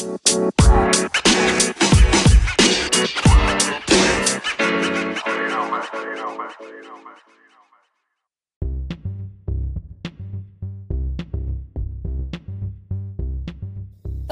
[0.00, 0.06] ど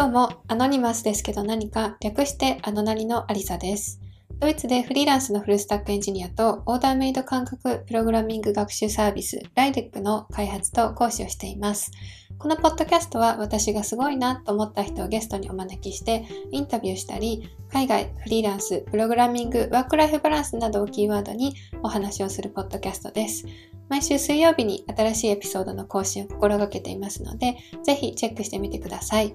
[0.07, 4.01] うも、アノニマスですけど何か略してアノナニのアリサです。
[4.39, 11.91] ドイツでフリーランスのフルスタックエンジニアとオーダーメイド感覚プログラミング学習サービスライデックの開発と講師をしています。
[12.39, 23.45] このポッドキャストは私がすごいなと思った人をゲストにお招きしてインタビューしたり、海外、フリーランス、プログラミング、ワークライフバランスなどをキーワードにお話をするポッドキャストです。
[23.89, 29.35] 毎週水曜日に新しいエピソードの更新を心がけていますので、ぜひチェックしてみてください。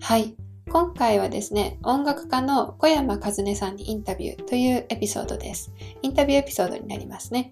[0.00, 0.34] はい。
[0.70, 5.72] 今回はですね、音楽家の小山和音さんにインタビューというエピソードです。
[6.02, 7.50] インタビューエピソードになりますね。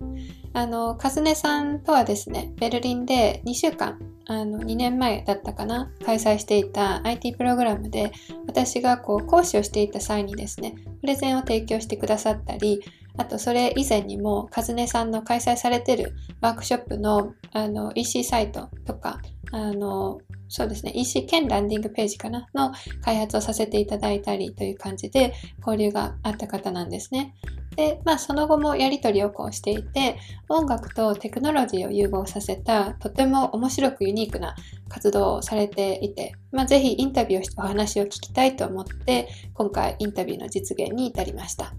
[0.52, 8.12] あの、和音さんとはですね、ベルリンで2週間、あの、2年前だったかな、開催していた IT プログラムで、
[8.46, 12.82] 私がこう、講師をしていた際にですね、プレゼンを提供してくださったり、
[13.18, 19.20] あと、それ以前にも、和音さんの開催されてるワークショップの、あの、EC サイトとか、
[19.52, 22.72] あの、そうですね、EC 兼ランディングページかなの
[23.02, 27.34] 開発をさせていただいたりという感じで交流があった方なんですね。
[27.74, 34.54] で、まあその後もやりとりをこうしていて、音楽とテクノロジーを融合させたとても面白くユニークな
[34.88, 41.74] 活動をされていて、まあぜひインタビューをしてお話を聞きたいと思って、今回インタビューの実現に至りました。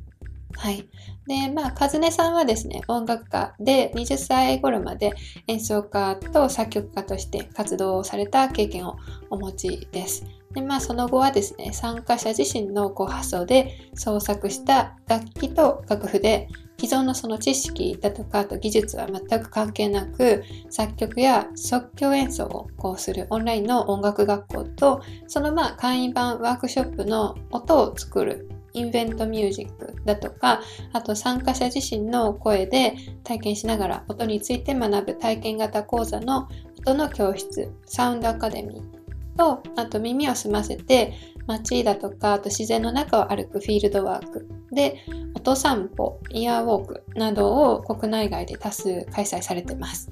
[0.58, 0.88] はい。
[1.28, 5.14] で、まあ、和音さんはですね、音楽家で20歳頃まで
[5.48, 8.98] 演奏家と作曲家として活動をされた経験を
[9.30, 10.26] お持ちです。
[10.54, 16.48] で、まあ、その後はですね、参加者自身のこう発想で創作した楽器と楽譜で
[16.80, 30.62] 既存のその知識だとかあと技術は全く関係なく作曲や即興演奏をこうするオンラインの音楽学校とそのまあ簡易版ワークショップの音を作るインベントミュージックだとか、
[30.94, 36.48] あと参加者自身の声で体験しながら音について学ぶ体験型講座の
[36.86, 41.14] 音の教室、サウンドアカデミーと、あと耳を澄ませて
[41.48, 45.04] 街だとか、あと自然の中を歩くフィールドワークで、
[45.36, 50.10] 音散歩、イヤーウォークなどを国内外で多数開催されてます。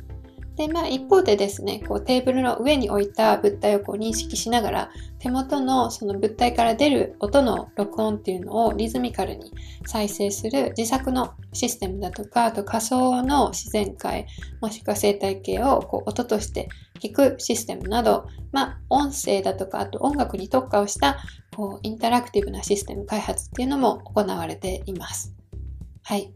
[0.56, 4.90] で、まあ一方でですね、こうテーブルの上に置いた物体をこう認識しながら、
[5.20, 9.52] 手元のその物体から出る音の録音っていうのをリズミカルに
[9.86, 14.28] 再生する自作のシステムだとか、あと仮想の自然界、
[14.62, 16.70] もしくは生態系をこう音として
[17.02, 21.18] 聞くシステムなど、まあ音声だとか、あと音楽に特化をした
[21.56, 25.34] こうインタラクティブなシステム開発っていうのも行われています。
[26.04, 26.32] はい。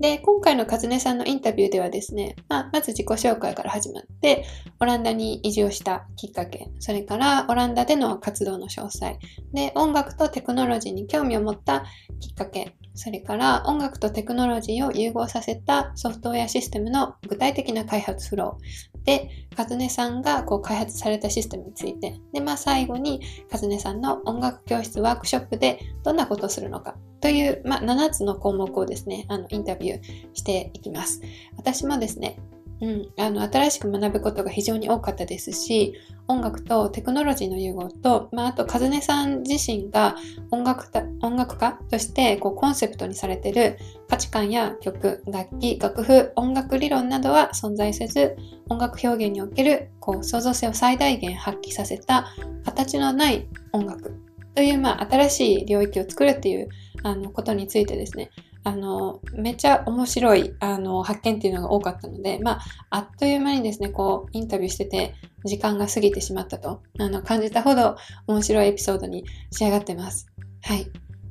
[0.00, 4.46] で、今回のカズネさんのインタビューではですね、まあ、まず自己紹介から始まって、
[4.80, 9.18] オランダに移住したきっかけ、それからオランダでの活動の詳細、
[9.52, 11.84] で、音楽とテクノロジーに興味を持った
[12.18, 19.04] きっかけ、それから音楽とテクノロジーを融合させたソフトウェアシステムの具体的な開発フロー。
[19.04, 22.20] で、カズネさんがこう開発されたシステムについて。
[22.32, 23.20] で、まあ最後に
[23.50, 30.02] カズネさんの音楽教室ワークショップでどんなことをするのかという、まあ、7つの項目をですね、あの、インタビュー
[30.34, 31.20] していきます。
[31.56, 32.38] 私もですね、
[32.80, 35.94] うん、あの新しく学ぶことが非常に多かったですし
[36.30, 40.14] 音楽とテクノロジーの融合と、まあ、あと和音さん自身が
[40.52, 40.86] 音楽
[41.22, 48.36] 音楽家としてこうコンセプトにされている価値観や曲楽器楽譜音楽理論などは存在せず
[48.68, 52.28] 音楽表現におけるこう創造性を最大限発揮させた
[52.64, 54.14] 形のない音楽
[54.54, 56.68] という、まあ、新しい領域を作るっていう
[57.02, 58.30] あのことについてですね、
[58.62, 62.60] あの、めっちゃ面白い、あの、発見っていうのが多かったので、まあ、
[62.90, 70.26] あっという間にですね、こう、インタビューしてて、時間が過ぎてしまったと、あの、感じたほど面白いエピソードに仕上がってます。
[70.62, 70.86] はい。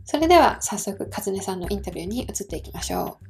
[0.05, 3.29] それでは、早速、かずねさんのインタビューに移っていきましょう。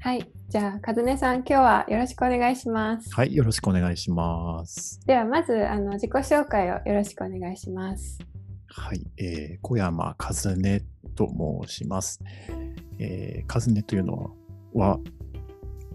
[0.00, 3.14] はいじゃあ、かずねさん、今日はよろしくお願いします。
[3.14, 4.98] はい、よろしくお願いします。
[5.04, 8.18] では、まず、あの、自己紹介をよろしくお願いします。
[8.66, 10.82] はい、えー、小山かずね
[11.14, 11.28] と
[11.66, 12.22] 申します。
[12.98, 14.34] えー、かずねというの
[14.72, 14.98] は、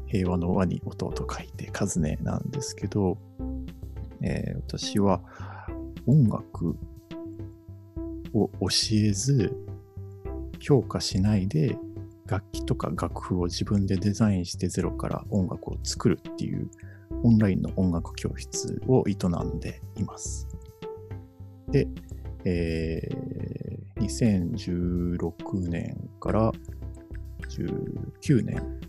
[0.05, 3.17] 平和の輪に音と書いてかずねなんですけど、
[4.21, 5.23] えー、私は
[6.05, 6.75] 音楽
[8.35, 9.57] を教えず、
[10.59, 11.79] 評価しないで
[12.31, 16.71] 楽器とか楽譜を自分でデザインしてゼロから音楽を作るっていう
[17.23, 20.47] オンラインの音楽教室を営んでいます。
[21.69, 21.87] で、
[22.45, 26.53] えー、2016年から
[27.49, 28.79] 19年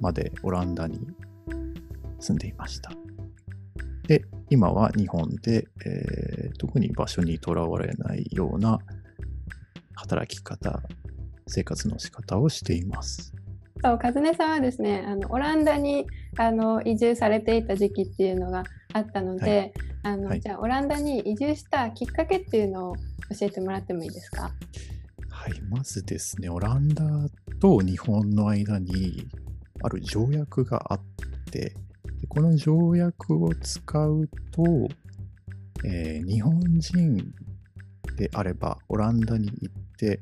[0.00, 0.98] までオランダに
[2.18, 2.90] 住んでいました。
[4.08, 8.78] で、今は日本で、えー、特に場所にとらわれないような
[9.94, 10.82] 働き方、
[11.46, 13.32] 生活の仕方をしています。
[13.82, 16.06] そう、和音さんはですね、あのオランダに
[16.38, 19.72] あの移住されていた時期っていうのがあったので、
[20.02, 22.96] はい、あの、はい、じゃあオランダに移住したきっかけっていうのを
[23.38, 24.50] 教えてもらってもいいですか？
[25.28, 27.04] はい、まずですね、オランダ
[27.60, 29.28] と日本の間に
[29.82, 31.00] ある条約があっ
[31.50, 31.74] て、で
[32.28, 34.64] この条約を使うと、
[35.84, 37.16] えー、日本人
[38.16, 40.20] であればオランダに行って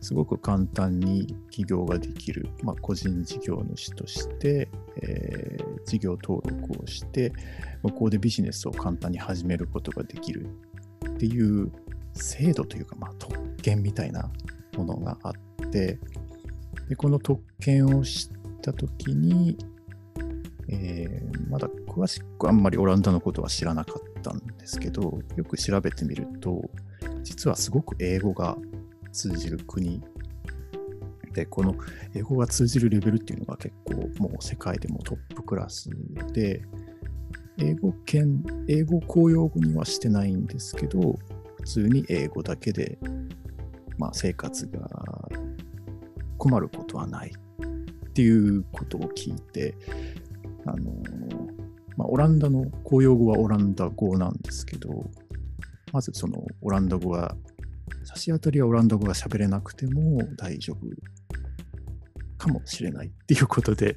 [0.00, 7.32] すごく簡単に起業ができる、まあ、個人事業主として、えー、事業登録をして
[7.82, 10.46] 向こうでビジネスを簡単に始めることができる
[11.08, 11.70] っていう
[12.14, 14.30] 制度というか、まあ、特権みたいな
[14.76, 15.32] ものがあっ
[15.70, 15.98] て
[16.88, 19.56] でこの特権を知った時に
[20.68, 26.70] えー、まだ詳しくあんまりオランダのことは知らなかったんですけど、よく調べてみると、
[27.22, 28.56] 実はすごく英語が
[29.12, 30.02] 通じる国。
[31.32, 31.74] で、この
[32.14, 35.90] 英語が通じるレベルっていうのが結構もう世界でもトップクラス
[36.32, 36.62] で、
[37.58, 41.18] 英語圏、英語公用語にはしてないんですけど、
[41.56, 42.98] 普通に英語だけで、
[43.98, 44.88] まあ、生活が
[46.38, 49.76] 困ることはないっていうことを聞いて、
[50.66, 50.92] あの
[51.96, 55.10] まあ、オランダの公用語はオランダ語なんですけど、
[55.92, 57.36] まずそのオランダ語が、
[58.04, 60.86] 差し当たりはオランダ語が喋れなくても大丈夫
[62.38, 63.96] かもしれないっていうことで、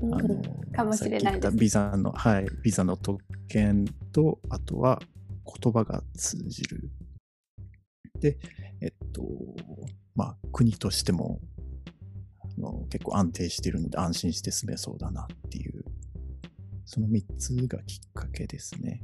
[0.00, 0.42] うん、あの
[0.74, 5.00] かもしれないビザの、はい、ビザの特権と、あとは
[5.62, 6.90] 言葉が通じる。
[8.20, 8.38] で、
[8.80, 9.22] えっと、
[10.14, 11.40] まあ、国としても
[12.40, 15.84] あの結構安定しているので安心して住めそうだなっていう
[16.84, 19.02] その3つがきっかけですね。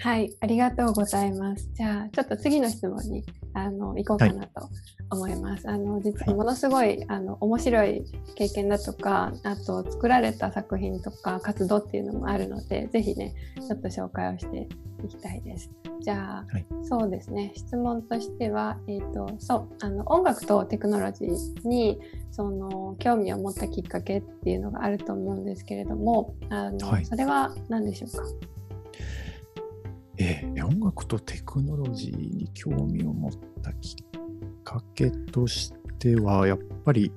[0.00, 1.68] はい、ありがとうございます。
[1.74, 4.68] じゃあ、ちょっと次の質問にあの行こうかなと
[5.10, 5.66] 思います。
[5.66, 8.04] はい、あの実はものすごい、はい、あの面白い
[8.36, 14.68] 経験だとか、あと作られた作品とか活動っていうのもあるので、ぜひね、ちょっと紹介をして
[15.04, 15.68] いきたいです。
[16.00, 21.98] じゃあ、はい、そうですね、質問としては、えーと、そうあの音楽とテクノロジーに
[22.30, 28.22] その興味を持ったきっかけっていうのがあると思うんですけれども、あの、それは何でしょうか？
[30.20, 33.32] えー、音楽とテクノロジーに興味を持っ
[33.62, 37.12] たきっかけとしては、やっぱり、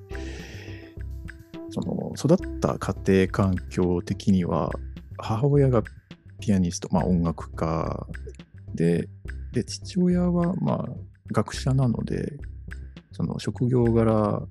[1.70, 4.72] その育った家庭環境的には、
[5.18, 5.84] 母親が
[6.40, 8.08] ピアニスト、まあ、音楽家
[8.76, 9.10] で、
[9.52, 10.86] で父親はまあ
[11.32, 12.38] 学者なので、
[13.12, 14.42] その職業柄、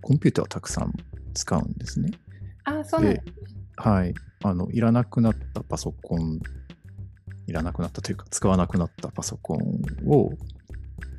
[0.00, 0.92] コンピューターをたくさん
[1.34, 2.10] 使うんですね。
[2.64, 3.32] あ、そうなんですね。
[3.76, 4.14] はい。
[4.42, 6.40] あの、いらなくなったパソコン
[7.46, 10.30] いらなくなったというか、使わなくなったパソコンを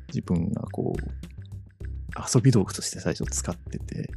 [0.08, 1.02] 自分がこう、
[2.34, 4.10] 遊び道具として最初使ってて、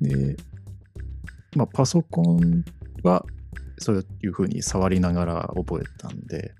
[0.00, 0.36] で、
[1.56, 2.64] まあ、パソコン
[3.02, 3.24] は
[3.78, 6.54] そういうふうに触りながら覚えたんで、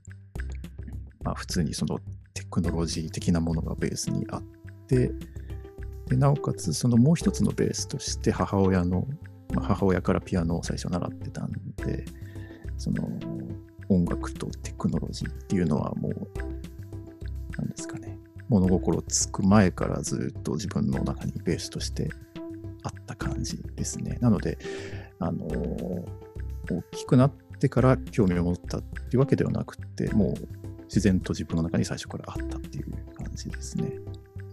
[1.22, 1.98] まあ、普通にその
[2.34, 4.42] テクノロジー的なものがベースにあっ
[4.88, 5.12] て、
[6.08, 9.06] でなおかつそのもう一つのベースとして母親の、
[9.54, 12.04] まあ、母親からピアノを最初習ってたんで、
[12.76, 13.08] その
[13.90, 16.12] 音楽とテクノロジーっていうのはもう、
[17.58, 18.16] 何ですかね、
[18.48, 22.08] 物心つく前からずっと自分の中にベースとして
[22.84, 24.16] あった感じですね。
[24.20, 24.58] なので、
[25.18, 26.04] あのー、
[26.70, 30.34] 大きくなってから興味を持ったっていうわけではなくて、もう
[30.84, 33.92] 自然と自分の中に最初からあったっていう感じですね。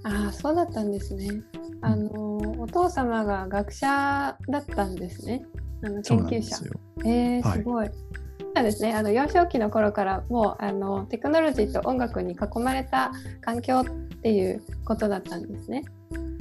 [0.03, 1.43] ああ、そうだったんですね。
[1.81, 5.45] あのー、お父様が学者だったんですね。
[5.83, 6.57] あの研究者。
[7.05, 7.85] えー、すごい。
[7.87, 13.85] はいそうですねあの幼少期の頃からもうあのテクノロジーと音楽に囲まれた環境っ
[14.21, 15.83] ていうことだったんですね。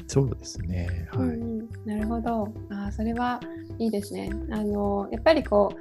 [0.09, 1.09] そうですね。
[1.13, 1.21] はい。
[1.21, 2.49] うん、なるほど。
[2.71, 3.41] あそれは
[3.79, 4.31] いいですね。
[4.51, 5.77] あのやっぱりこ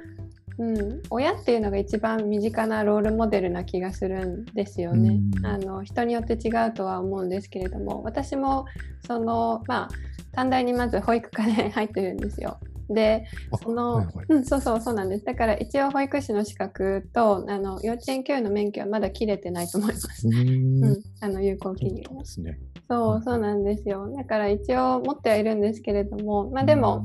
[0.58, 5.20] う、うん、親っていうのが一番身近なロールモデルな気がするんですよね。
[5.44, 8.66] あの人によって違うとは思うんですけれども、私も
[9.06, 9.88] そのまあ
[10.32, 12.58] 短大にまず保育科で入ってるんですよ。
[12.88, 13.26] で、
[13.62, 15.24] その、はいはい、うん、そうそうそうなんです。
[15.24, 20.28] だから一応保育士の資格とあの幼稚園教諭の免許はまだ切れてないと思います。
[20.28, 22.58] うん、あの有効期限そうですね。
[22.88, 24.08] そうそうなんですよ。
[24.16, 27.04] だから一応持ってはいるんですけれども、まあでも、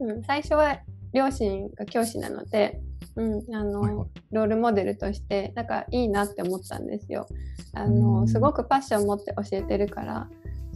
[0.00, 0.78] うん、最初は
[1.12, 2.80] 両親が教師なので、
[3.16, 7.26] うんあの、はいはいロールモデルとしてなんかいいなって思ったんですよ。
[7.74, 10.28] あのうんすごくパッション持って教えてるから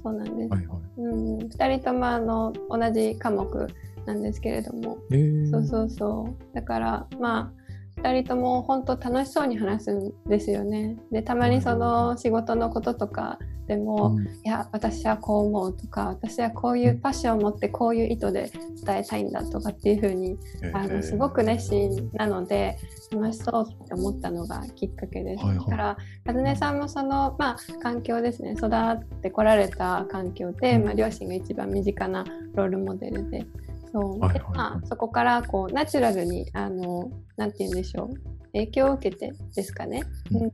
[0.02, 0.50] そうなんです。
[0.50, 0.78] はいはい。
[0.98, 3.66] うん、2人ともあの同じ科目
[4.06, 6.54] なんですけれども、えー、そうそうそう。
[6.54, 10.96] だからまあ2人とも本当楽しそうに話すんですよね。
[11.10, 14.24] でたまにその仕事のこととかでも、うん。
[14.24, 18.50] いや私はこう思うとか私はこういうパッションを持ってこういう意図で
[18.84, 20.38] 伝えたいんだとかっていう風に
[20.72, 22.78] あえーのすごく熱心なので
[23.12, 25.44] 楽しそうって思ったのがきっかけです。
[25.44, 25.70] はいはい。
[25.70, 25.96] だから
[26.26, 28.52] 和音さんもその、まあ、環境ですね。
[28.52, 30.84] 育ってこられた環境で、うん。
[30.84, 33.46] まあ、両親が一番身近なロールモデルで
[33.92, 38.14] そうはいはいはいでまあ、そこからこうナチュラルにあのなんて言うんでしょう
[38.52, 40.52] 影響を受けてですかねうんうん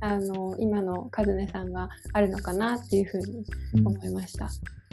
[0.00, 3.44] あの今の和音さんがあるのかなっていうふうに
[3.84, 4.48] 思いました。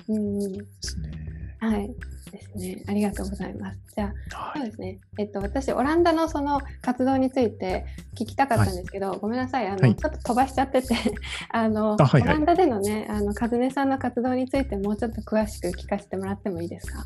[0.09, 1.11] うんうんですね。
[1.59, 1.89] はい
[2.31, 2.83] ですね。
[2.87, 3.79] ありがとうございます。
[3.95, 4.59] じゃあ、はい。
[4.59, 4.99] そうですね。
[5.17, 9.67] えっと、私、オランダのその活動について聞きたかったんですけど、ごめんなさい。
[9.67, 10.93] あの、はいちょっと飛ばしちゃってて、
[11.49, 17.05] あの、あはいはいオランダでのね、あの、和音さんの活動についてもうちょっと詳しく聞かせてもらってもいいですか？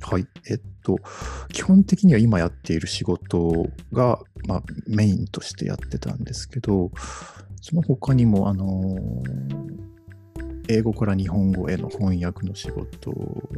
[0.00, 0.26] はい。
[0.48, 0.98] えっと、
[1.52, 6.90] 基本的には今やっている仕事が、まあ、メインとしてやってたんですけど、
[7.60, 9.86] その他にも、あのー
[10.68, 13.12] 英語から日本語への翻訳の仕事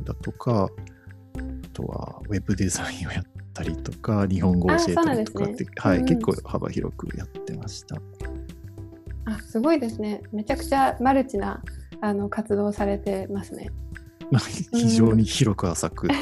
[0.04, 7.96] だとか、あとはウェブデザインをやったりとか、日本語を教えたりとかって、ねはい、うん結構幅広くやってました。
[9.24, 10.22] あ、すごいですね。
[10.32, 11.62] めちゃくちゃマルチな、
[12.00, 13.70] あの、活動をされてますね。
[14.30, 16.16] ま あ非常に広く浅くって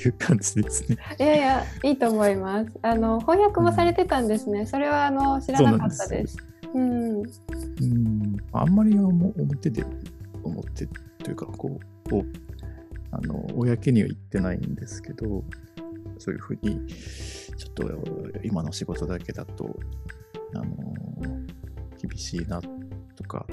[0.00, 0.98] いう感じですね。
[1.18, 2.70] いやいや、いいと思います。
[2.82, 4.66] あの、翻訳もされてたんですね。
[4.66, 6.36] それは、あの、知らなかったです。
[6.74, 7.22] うん。
[7.22, 9.84] うん、あんまり表で
[10.42, 10.86] 表
[11.22, 12.24] というかこうこう
[13.10, 15.42] あの公には言ってないんですけど
[16.18, 16.80] そういうふうに
[17.56, 17.84] ちょっと
[18.42, 19.78] 今の仕事だけだと
[20.54, 20.66] あの
[22.00, 23.46] 厳しいなとか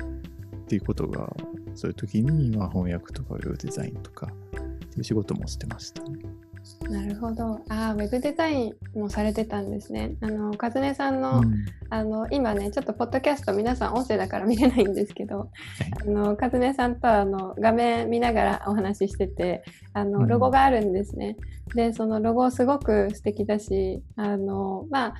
[0.74, 1.32] っていうことが
[1.76, 6.18] そういう時に、まあ、翻訳とかウェブデザインとかっていう仕事もしてましたね。
[6.90, 7.60] なるほど。
[7.70, 10.16] ああ、ウェブデザインもされてたんですね。
[10.22, 15.52] あの、和音さんの、うんあの、今ね、ちょっとポッドキャスト皆さん音声だから見れないんですけど、
[16.02, 19.64] あの、和音さんとあの画面見ながらお話ししてて、
[19.94, 21.36] あの、うんロゴがあるんですね。
[21.76, 25.14] で、そのロゴすごく素敵だし、あの、まあ、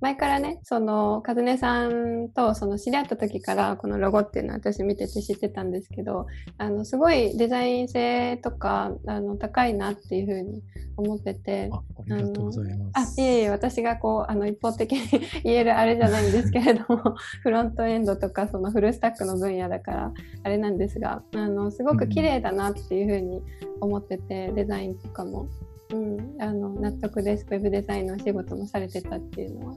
[0.00, 6.26] 前からね、その、和音さんとその知り合った時から、このロゴっていうのは私見てて知ってたんですけど、
[6.58, 10.62] あの、すごいデザイン性とか、あの、高いなっていうふうに
[10.96, 13.20] 思ってて、あありがとうございまあ、す。
[13.20, 15.00] いえいえ、私がこう、あの、一方的に
[15.44, 20.12] 言えるあれじゃないんですけれども、 フロントエンドとか、そのフルスタックの分野だから、
[20.42, 23.42] あれなんですが、あの、すごく綺麗だなっていうふうに
[23.80, 25.46] 思ってて、デザインとかも。
[25.92, 27.46] うん、あの、納得です。
[27.50, 29.76] ウェブデザインのお仕事もされてたっていうのは。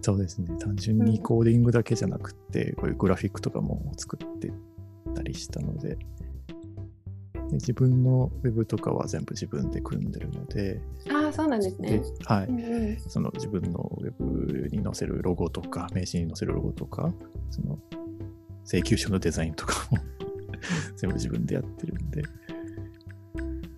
[0.00, 0.56] そうですね。
[0.58, 4.52] 単純にコーディングだけじゃなくて、こういうグラフィックとかも作って
[5.14, 5.96] たりしたので、
[7.52, 10.80] で自分のウェブとかは全部自分で組んでるので、
[11.10, 12.02] ああ、そうなんですでね。
[12.24, 13.00] はい、うんうん。
[13.00, 17.12] その自分のウェブに載せるロゴとか、名刺に載せるロゴとか、
[17.50, 17.78] その
[18.64, 19.98] 請求書のデザインとかも
[20.96, 22.22] 全部自分でやってるんで、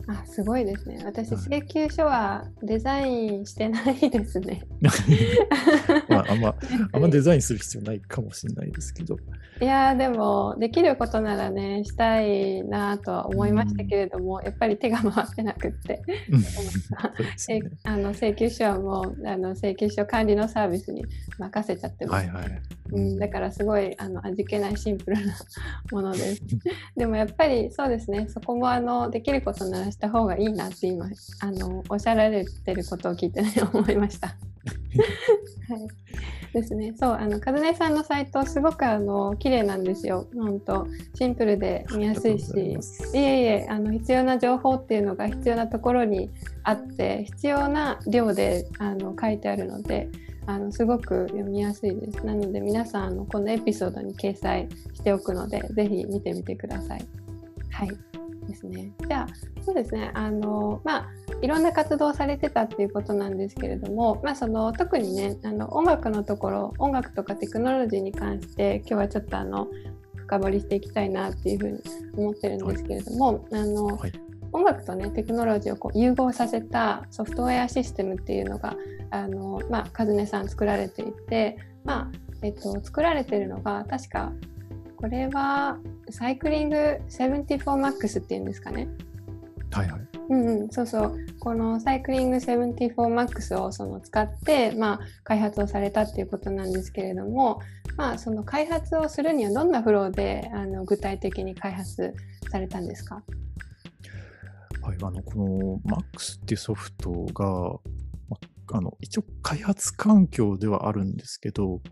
[0.06, 1.02] あ、すごいですね。
[1.04, 1.60] 私、はい。
[1.60, 4.62] 請求書はデザインしてないですね。
[6.08, 6.54] まあ、あんま、
[6.92, 9.16] あんま デザインする必要ないかもしれないですけど、
[9.60, 16.02] いやーでもできることならねしたいなとは思いましたけれども、やっぱり手が回ってなくって。
[17.48, 17.62] ね。
[17.84, 21.04] あの請求書はもうあの請求書管理のサービスに
[21.38, 22.62] 任せちゃってます、はいはい。
[22.92, 25.34] うん、だからすごいあの味気ないシンプルな
[25.92, 26.42] ものです。
[26.96, 28.26] でもやっぱりそうですね。
[28.28, 31.08] そこもあのできることならした方がいいなって今
[31.40, 34.28] あのおっしゃられてることを聞いてね 思いました。
[35.68, 35.88] はい、
[36.52, 36.94] ですね。
[36.96, 40.26] そう、あの、和音さんのサイト、すごくあの、綺麗なんですよ。
[40.34, 42.82] 本当シンプルで見やすいしま。
[42.82, 46.30] すいえいえ、あの、必要な情報っていうのが必要なところに
[46.62, 50.08] あって、必要な量で、あの、書いてあるので、
[50.46, 52.24] あの、すごく読みやすいです。
[52.24, 57.04] なので、皆さん、あの、このエピソードに掲載しておくので、ぜひ見てみてください。
[57.70, 58.23] はい。
[58.46, 58.92] ですね。
[59.06, 60.10] じゃあ、そうですね。
[60.14, 61.06] あの、まあ、
[61.42, 69.68] いろんな活動をされてたっていうことなんですけれども、まあ、その特にねあの音楽のところ音楽とかテクノロジーに関して今日はちょっとあの
[70.16, 71.80] 深掘りしていきたいなっていうふうに
[72.16, 74.12] 思ってるんですけれども、あのはい
[74.54, 78.76] 音楽とねテクノロジーをこう融合させたソフトウェアシステムっていうのが
[79.10, 84.32] あの、まあ、和音さん作られていて、まあえっと、作られてるのが確か
[85.04, 85.76] これは
[86.08, 86.76] サイクリング
[87.10, 88.88] 74MAX っていうんですかね。
[89.70, 90.00] はいはい。
[90.30, 91.16] うんうん、そうそう。
[91.40, 97.60] このサイクリング 74MAX をその使って、まあ、開発をされたっていうことなんですけれども、
[97.98, 102.14] まあ、その開発をするにはどんなフローであの具体的に開発
[102.50, 103.22] されたんですか？
[104.80, 107.78] はい、あのこの MAX っていうソフトが、
[108.30, 108.38] ま
[108.72, 111.82] あの一応開発環境ではあるんですけど、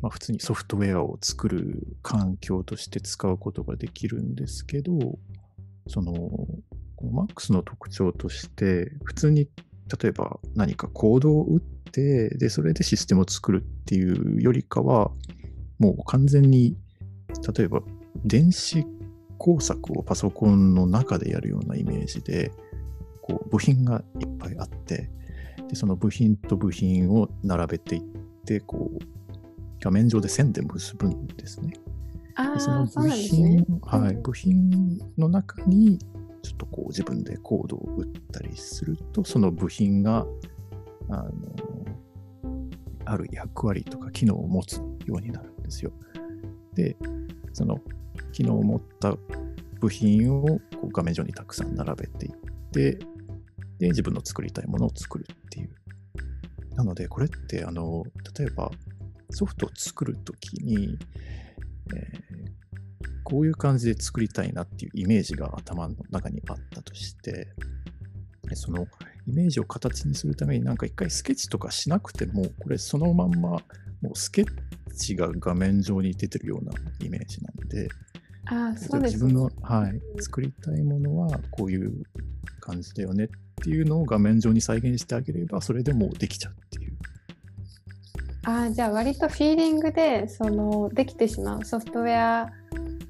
[0.00, 5.18] まあ、普通にソフトウェアを作る環境として使うことができるんですけど、
[5.88, 6.12] その
[6.96, 9.48] この MAX の特徴として、普通に
[10.00, 15.10] 例えば何かコードを打って、で、それでシステムを作るっていうよりかは、
[15.78, 16.76] もう完全に、
[17.56, 17.80] 例えば
[18.24, 18.84] 電子
[19.38, 22.52] 工作をパソコンの中でやるようなイメージで、
[23.22, 25.10] こう部品がいっぱいあって、
[25.68, 28.02] でその部品と部品を並べていっ
[28.44, 29.17] て、こう
[29.80, 31.72] 画面上で線で結ぶんですね。
[32.58, 33.80] その部なんですね品、。
[33.82, 35.98] はい、うん部品の中に
[36.42, 40.26] ちょっとこう自分でコードを打ったりすると、その部品が
[41.08, 41.30] あの
[43.04, 45.92] ある役割とか機能を持つようになるんですよ。
[46.74, 46.96] で、
[47.52, 47.80] その
[48.32, 49.16] 機能を持った
[49.80, 52.32] 部品をこう画面上にたくさん並べていっ
[52.72, 52.98] て、
[53.78, 55.70] で、自分の作りたいものを作るっていう。
[56.74, 58.04] なので、これって、あの、
[58.38, 58.70] 例えば
[59.30, 60.98] ソフトを作るときに、
[61.94, 62.58] えー
[63.28, 67.48] こういう感じで作りたいなっていうイメージが頭の中にあったとして、
[68.48, 68.86] でその
[69.26, 74.46] イメージを形にするためになんか一回スケッチとかしなくても、これそのまんまもうスケッ
[74.96, 76.72] チが画面上に出てるような
[77.04, 77.90] イメージなんで、
[78.46, 82.04] ああ、そうです自分の、はい、作りたいものはこういう
[82.60, 83.28] 感じだよねっ
[83.62, 86.77] ていうのを画面上に再現してあげれば、それでもうできちゃうって。
[88.48, 92.50] ああ、じゃあ割とフィーリングでそのできてしまうソフトウェア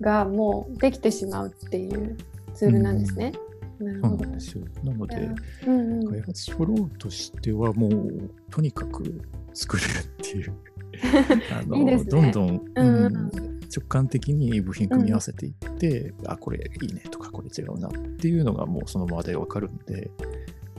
[0.00, 2.16] がもうできてしまうっていう
[2.54, 3.33] ツールなんですね。
[3.78, 4.25] なるそうほど。
[4.25, 4.64] なんですよ。
[4.83, 5.30] なので、
[5.64, 9.23] うんうん開発フローとしてはもうとにかく
[9.54, 9.85] 作るっ
[10.16, 10.52] ていう
[11.57, 20.11] あのねどんどん、うんうんうん直感的に部品組み合わせていって、あこれいいねとかこれ違うなっていうのがもうその場でわかるんで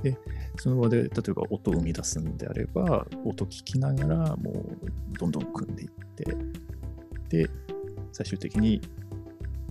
[0.04, 0.18] で
[0.58, 6.38] その場で例えば音を生み出すんであれば音聞きながらもうどんどん組んでいって
[7.30, 7.50] で
[8.12, 8.82] 最終的に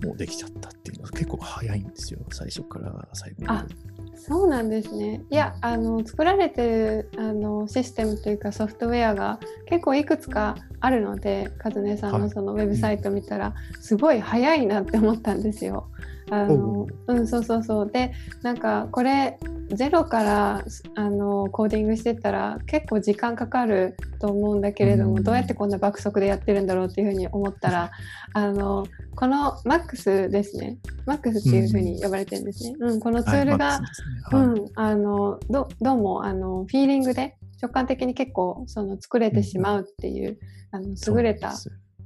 [0.03, 3.75] もうできちゃったっていうのが結構早いんですよ最初から最後まで。
[4.15, 5.23] そうなんですね。
[5.29, 15.87] いや、あの作られてるあのシステムというかソフトウェアが結構いくつかあるので、和音さんはいのそのウェブサイト見たら、すごい早いなって思ったんですよ。
[16.31, 17.13] あのおうう。
[17.13, 17.91] ん、そうそうそう。
[17.91, 18.11] で、
[18.41, 19.39] なんかこれ
[19.73, 20.63] ゼロから
[20.95, 25.23] あのコーディングしてたら結構時間かかると思うんだけれども、うん。
[25.23, 27.91] どうやってこんな爆速でやってるんだろうっていうふうに思ったら、
[28.33, 30.77] あのこの MAX ですね。
[31.05, 32.75] MAX っていうふうに呼ばれてるんですね。
[32.79, 33.87] うん、このツールが、はいね。
[34.31, 34.45] はい。
[34.45, 40.37] うん、あのどどうもあのフィーリングで直感的に結構その作れてしまうっていう、
[40.71, 41.53] あの優れた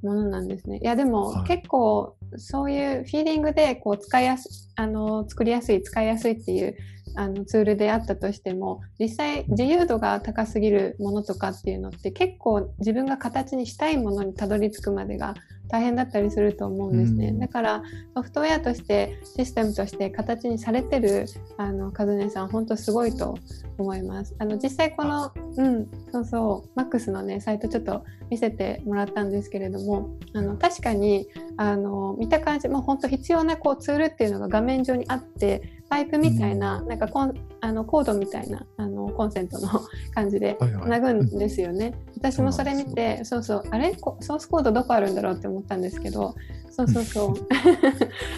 [0.03, 0.79] ものなんですね。
[0.81, 6.75] いやでも、はい結構そういうフィーリングでこう使いやすあの作りやすい使いやすいっていう
[7.15, 15.35] あのツールであったとしても実際自由度が高すぎるものとかっていうのって結構自分が形にしたいものにたどり着くまでが
[15.73, 17.29] 大変だったりすると思うんですね。
[17.29, 17.83] うんだから
[18.15, 21.25] ソフトウェアとしてシステムとして形にされてる
[21.57, 23.35] あのカズネさん本当すごいと
[23.79, 24.35] 思います。
[24.37, 39.69] あの実際このうんそうそう MAX のねサイトちょっと見せてもらったんですけれどもあの確かにあの見た感じもう本当必要なこうツールっていうのが画面上にあってパイプみたいな,、なんかコンあのコードみたいなあのコンセントの
[40.13, 41.93] 感じでつなぐんですよね。
[42.23, 43.93] 私もそれ見てそうそうあれ？
[43.95, 46.35] こソースコードどこあるんだろうって思ったんですけど
[46.71, 47.33] そうそうそう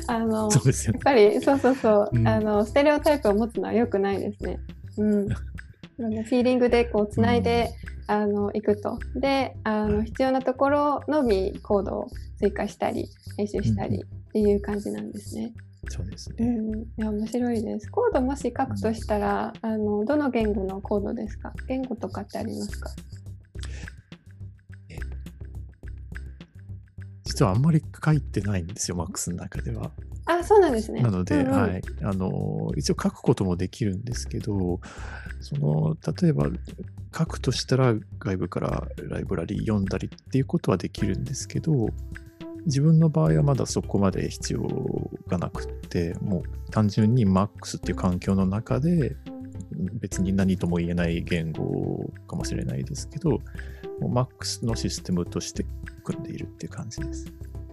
[0.07, 0.49] あの。
[0.51, 4.59] やっぱりそうそうそう、うん あの ステレオタイプを持つのは良くないですね。
[4.97, 5.29] うん。
[5.97, 7.69] フィーリングでこうつないで、
[8.07, 8.99] あのいくと。
[9.15, 15.53] で、あの必要なところのみコードを追加したり編集したりっていう感じなんですね。
[15.87, 16.35] そうですね。
[16.39, 16.43] う
[16.75, 16.81] ん。
[16.81, 17.89] いや面白いです。
[17.89, 21.53] コードもし書くとしたら、あのどの言語のコードですか？
[21.69, 22.89] 言語とかってありますか？
[27.25, 29.91] 実はあんまり書いてないんですよ、Max の中では。
[30.25, 31.01] あ、そうなんですね。
[31.01, 31.81] なので、うんうんはい。
[32.03, 34.79] あの、一応書くこともできるんですけど、
[35.41, 36.47] その、例えば、
[37.15, 41.89] 書くとしたら外部からライブラリ読んだりっていうことはできるんですけど、
[42.65, 44.61] 自分の場合はまだそこまで必要
[45.27, 49.15] がなくって、もう単純に Max っていう環境の中で、
[49.93, 53.39] 別に何とも言えない言語かもしれないですけど、
[53.99, 55.65] マックスのシステムとして
[56.03, 57.25] 組んでいるっていう感じです。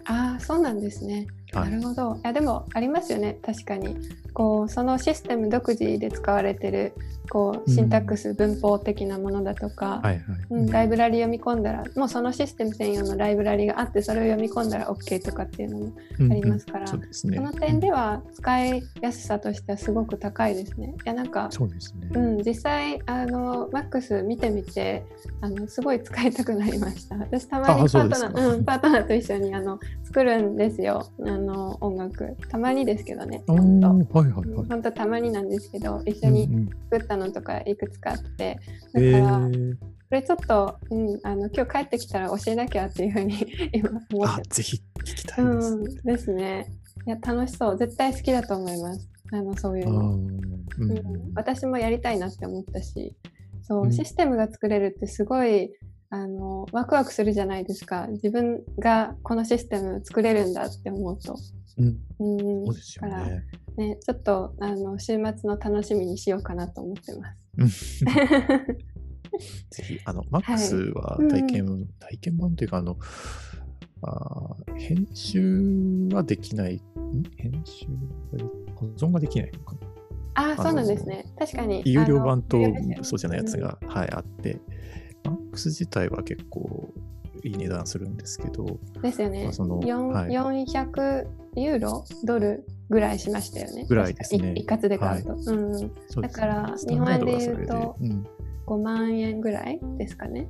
[0.04, 1.26] ああ、そうなんですね。
[1.60, 2.16] はないるほど。
[2.16, 3.38] いやでもありますよね。
[3.42, 3.96] 確かに
[4.32, 6.94] こうそのシステム独自で使われてる
[7.30, 10.22] こうシンタックス、文法的なものだとか、はいはい。
[10.50, 17.00] うん、ライブラリ読み込んだらもうそのシステム専用のライブラリがあってそれを読み込んだら OK とかっていうのもうんありますからそう。
[17.10, 20.94] その点では使いやすさとしてはすごく高いですね。
[21.04, 22.08] いやなんかそうですね。
[22.14, 25.04] うん、実際あの MAX 見てみて
[25.40, 27.16] あのすごい使いたくなりました。
[27.16, 34.66] 私たまにパートナー、うん、パートナーと一緒にあの作るんですよあの音楽たまにですけどねおほんとーはいはいはい。
[34.68, 38.58] 本当たまになんですけど一緒にうんうん作ったのとかいくつかあって
[38.94, 39.76] えだから、こー、
[40.10, 43.34] れちょっと、うん、あの今日帰ってきたら教えなきゃっていうふうに
[43.72, 45.68] 今思ってあぜひ聞きたいです。
[45.74, 46.66] うんですね。
[47.06, 50.00] いや楽しそう絶対好きだと思いますあのそういうの。
[50.00, 53.14] うんうん、私もやりたいなって思ったし
[53.62, 55.70] そう、うんシステムが作れるってすごい
[56.14, 58.06] あのワクワクするじゃないですか。
[58.08, 61.38] 自分がこのシステム作れるんだって思うと。
[61.78, 61.86] うん。
[62.18, 63.44] うん、そうですよだからね。
[63.78, 67.14] ねちょっとあの週末の楽しみにしようかなと思って
[67.58, 68.04] ます。
[69.70, 72.98] ぜひ、あの、MAX は体験、体験版というか、あの、
[74.02, 76.80] あー編集はできない、ん？
[77.38, 77.86] 編集
[78.74, 79.80] 保存ができないのかな？
[80.34, 81.24] ああのそうなんですね。
[81.38, 81.82] 確かに。
[81.86, 82.58] 有料版と
[83.00, 84.60] そうじゃないやつが、はい、あって、
[85.52, 86.92] MAX 自体は結構
[87.44, 89.44] いい値段するんですけど、ですよね。
[89.44, 90.30] まあその四はい。
[90.30, 92.04] 400ユーロ？
[92.24, 93.84] ドルぐらいしましたよね。
[93.88, 94.54] ぐらいですね。
[94.56, 95.34] 一括で買うと。
[95.34, 96.20] うん、そうです。
[96.20, 98.26] ねだから日本円で言うとうん。
[98.64, 100.48] 5万円ぐらいですかね。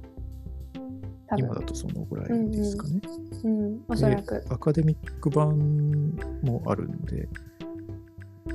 [1.27, 1.47] 多分。
[1.47, 3.01] 今だとそのぐらいですかね。
[3.45, 4.45] うん、おそらく。
[4.51, 7.29] アカデミック版もあるんで、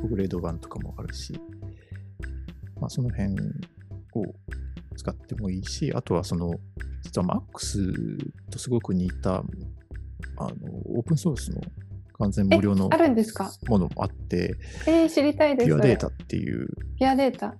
[0.07, 1.39] グレード版とかもあるし、
[2.79, 3.33] まあ、その辺
[4.13, 4.23] を
[4.97, 6.53] 使ってもいいし、あとはその、
[7.03, 8.17] 実は MAX
[8.51, 10.53] とすごく似た、あの、
[10.85, 11.61] オープンソースの
[12.19, 13.51] 完全無料のえあるんですか？
[13.67, 14.55] ものもあって、
[14.87, 15.67] えー、知りたいです。
[15.67, 16.07] ピュアデータ。
[16.07, 17.55] っていう、ピュアデータ。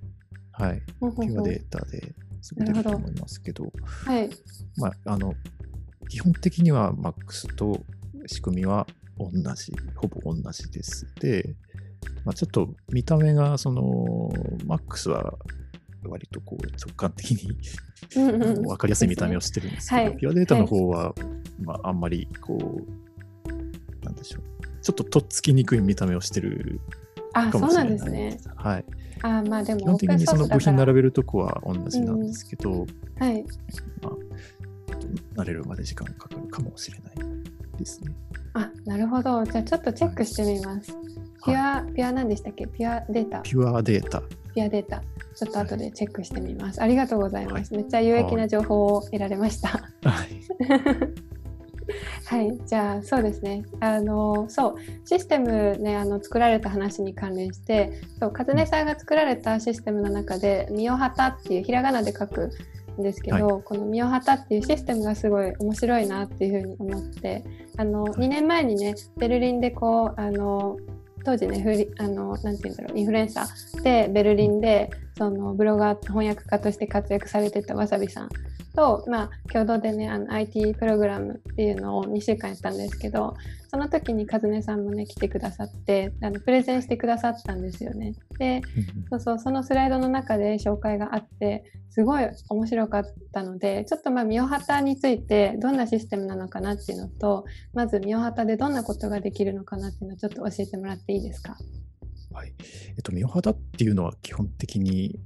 [0.52, 3.72] はい、ピュアデータですぐ出ると思いますけど、
[4.06, 4.30] はい。
[4.78, 5.34] まあ、あの、
[6.10, 7.84] 基本的には MAX と
[8.26, 8.88] 仕組みは
[9.20, 11.06] 同じ、ほぼ同じです。
[11.20, 11.56] で、
[12.26, 14.32] まあ、ちょっと見た目が、その、
[14.66, 15.36] MAX は
[16.06, 17.58] 割とこう直感的に
[18.16, 21.14] うんうん分かりやすい見た目をしてるんですけど、はいピュアデータの方は、
[21.62, 26.80] まあ、あんまりこう、なんでしょう、ちょっととっつきにくい見た目をしてる
[27.34, 28.38] あ、そうなんかもしれないですね。
[28.56, 28.86] はい。
[29.22, 32.86] あ、まあでも、基本的にその部品並べべるとこは同じなんですけど、
[33.20, 33.46] はい。
[34.02, 37.16] まあ、慣れるまで時間かかるかもしれない
[37.78, 38.12] ですね。
[38.54, 39.44] あ、なるほど。
[39.46, 40.96] じゃあちょっとチェックしてみます。
[41.48, 42.68] ピュア、ピュア何でしたっけ？
[42.68, 43.40] ピュアデータ。
[43.40, 44.22] ピュアデータ。
[44.54, 45.02] ピュアデータ。
[45.34, 46.82] ちょっと後でチェックしてみます。
[46.82, 47.74] ありがとうございます。
[47.74, 49.70] めっちゃ有益な情報を得られました。
[49.70, 50.42] はい。
[52.26, 53.64] はい、 じゃあそうですね。
[53.80, 62.52] あのそうシステムねあの作られた話に関連して、そうカズネさんが作られたシステムの中でミオハタっていうひらがなで書く
[63.00, 67.44] んですけど、このミオハタっていうシステムがすごい面白いなっていうふうに思って、
[67.78, 70.78] あのはい2年前にねベルリンでこうあの
[71.28, 78.30] 当時ねフリあのなんて言うんだろうインフルエンサーでベルリンでそのブロガー翻訳家として活躍されてたわさびさん
[78.76, 83.36] と、まあ、共同でねあの IT プログラムっていうのを2週間やったんですけど
[83.70, 88.14] その時に和音さんもね来てくださってあのプレゼンしてくださったんですよね。
[88.38, 88.62] で
[89.10, 101.58] そうそうそのスライドの中で紹介があってすごい面白かったのでちょっとまあミオハタについてどんなシステムなのかなっていうのとまずミオハタでどんなことができるのかなっていうのをちょっと教えてもらっていいですか？
[102.38, 102.54] はい。
[102.96, 105.20] えっと、ミオハタっていうのは基本的に、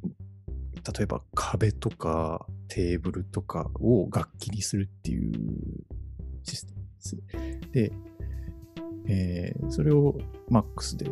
[0.98, 5.34] 例えば壁とかテーブルとかを楽器にするっていう
[6.44, 7.18] システムです。
[7.74, 7.92] で、
[9.10, 10.18] えーそれを
[10.50, 11.12] MAX で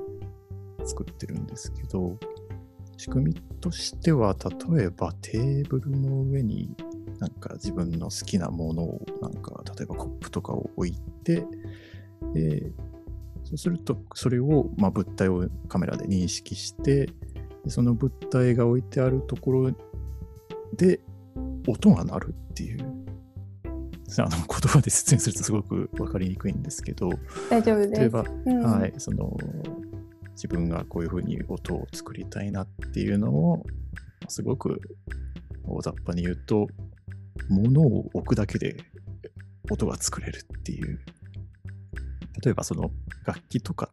[0.85, 2.17] 作ってるんですけど、
[2.95, 4.37] 仕組みとしては、
[4.73, 6.73] 例えばテーブルの上に
[7.19, 10.93] なんか自分の好きなものを、なんか例えばコップとかを置い
[11.25, 11.45] て、
[12.33, 12.71] で
[13.49, 17.07] そうすると、それを、まあ、物体をカメラで認識して、
[17.65, 19.71] でその物体が置いてあるところ
[20.75, 20.99] で
[21.67, 22.85] 音が鳴るっていう。
[24.17, 27.11] あの言葉で説明するとすごく分かりにくいんですけど、
[27.49, 28.01] 大丈夫です。
[28.01, 29.37] 例えば、うんはい、その
[30.31, 33.63] 自分がこういうふうに音を作りたいなっていうのを、
[34.27, 34.81] すごく
[35.63, 36.67] 大雑把に言うと、
[37.49, 38.77] 物を置くだけで
[39.69, 40.99] 音が作れるっていう。
[42.43, 42.91] 例えばその
[43.25, 43.89] 楽器とか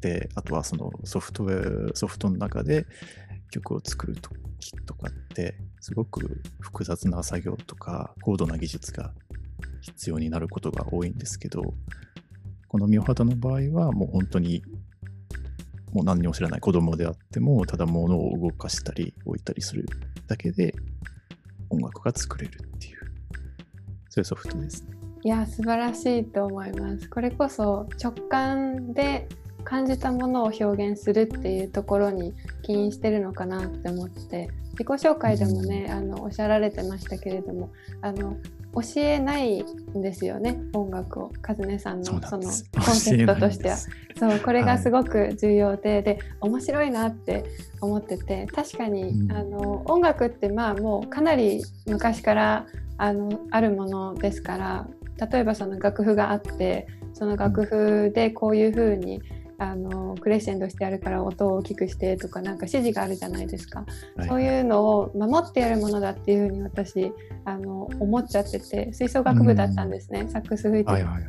[0.00, 2.86] で、あとはそのソフトウェア、ソフトの中で
[3.50, 9.12] 曲を作るときとかって、すごく複雑な作業とか高度な技術が
[9.80, 11.74] 必要になることが多いんですけど、
[12.68, 14.62] このミオハタの場合はもう本当に
[15.92, 19.86] もう何にも知らない子供であっても、ただ物を動かしたり置いたりする
[20.26, 20.74] だけで
[21.70, 22.98] 音楽が作れるっていう、
[24.10, 24.97] そういうソフトですね。
[25.24, 27.08] いや素晴らしいと思います。
[27.08, 29.28] これこそ直感で
[29.64, 38.36] 感じたものを表現するっていうところに起因してるのかなって思って自己紹介でもねあのおっしゃられてましたけれどもあの
[38.74, 41.32] 教えないんですよね音楽を。
[41.46, 42.44] 和音さんのその
[42.84, 43.76] コンセプトとしては。
[44.18, 47.44] そうこれがすごく重要で、はい、で面白いなって
[47.80, 59.20] 思ってて確かに、うん、あの音楽ってまあもうかなり昔からあのあるものですから例えばその楽譜があってその楽譜でこういうふうに
[59.60, 63.84] あのクレッシェンドしてあるから音を大きくしてとかなんか指示があるじゃないですか、
[64.16, 67.12] はい、そういうのを守ってやるものだっていうふうに私
[67.44, 71.22] あの思っちゃってて吹奏楽部だったんですね、サックス吹いて、はいはい、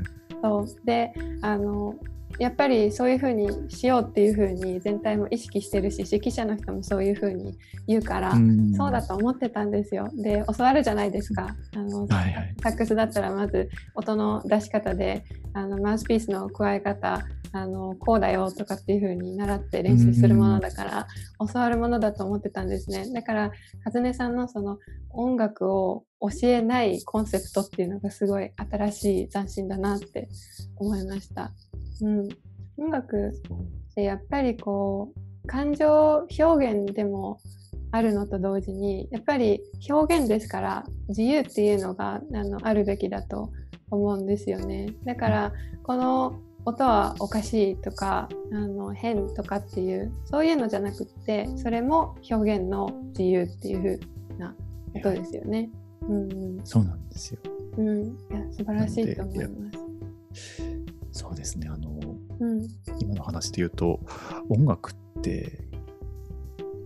[0.44, 0.86] そう。
[0.86, 1.96] であの
[2.38, 8.34] やっぱりそういうふうにしようっていうふうに全体も意識してるし指揮者の人もそういうふうに言うから
[8.78, 10.10] そうだと思ってたんですよ。
[10.16, 11.56] で教わるじゃないですか。
[11.76, 21.08] あの、はいはい、サックスだったらまず音の出し方であのマウスピースの加え方あのこうだよとかっていう風に習って練習するものだから
[21.52, 23.52] 教わるものだと思ってたんですねだから
[23.86, 24.78] 和音さんのその
[25.10, 30.28] 音楽を教えないコンセプトっていうのがすごい新しい斬新だなって
[30.76, 31.52] 思いました。
[32.02, 32.30] うん、
[32.78, 37.40] 音楽ってやっぱりこう感情表現でも
[37.92, 43.52] あるのと同時にやっぱり表現ですから自由っていうのがあのあるべきだと
[43.90, 45.54] 思うんですよねだから
[45.84, 54.56] この音はおかしいとかあの変とかっていうそういうのじゃなくってそれも表現の自由っていうふうな
[54.94, 55.70] ことですよね。
[56.10, 57.40] うん、うん、そうなんですよ。
[57.78, 59.80] うん、いや素晴らしいと思います。
[61.12, 62.00] そうですねあの、
[62.40, 62.68] うん、
[63.00, 64.00] 今の話で言うと
[64.50, 65.60] 音楽って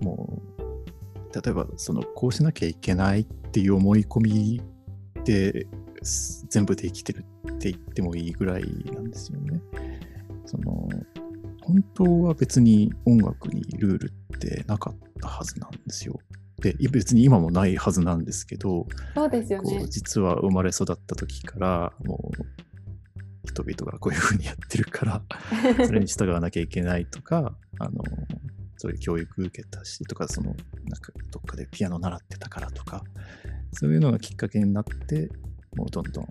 [0.02, 4.62] もう例えばそのこうしなきゃいけないっていう思い込み
[5.24, 5.68] で
[6.50, 9.62] 全部できてるって言ってもいいぐらいなんですよね。
[10.46, 10.90] その
[11.62, 16.20] 本当は別に音楽にルールってなかったはずなんですよ。
[16.62, 25.22] で別に今もないはずなんですけどそうですよね実は生まれ育った時からもう人々がこういうふうにやってるから
[25.86, 28.04] それに従わなきゃいけないとかあの
[28.78, 30.56] そういう教育受けたしとかそのなん
[31.02, 33.04] かどっかでピアノ習ってたからとか
[33.72, 35.30] そういうのがきっかけになって
[35.76, 36.28] もうどんどん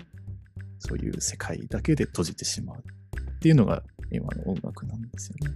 [0.78, 5.54] そういう世界だけで閉じてしまうっていうのが今の音楽なんですよね。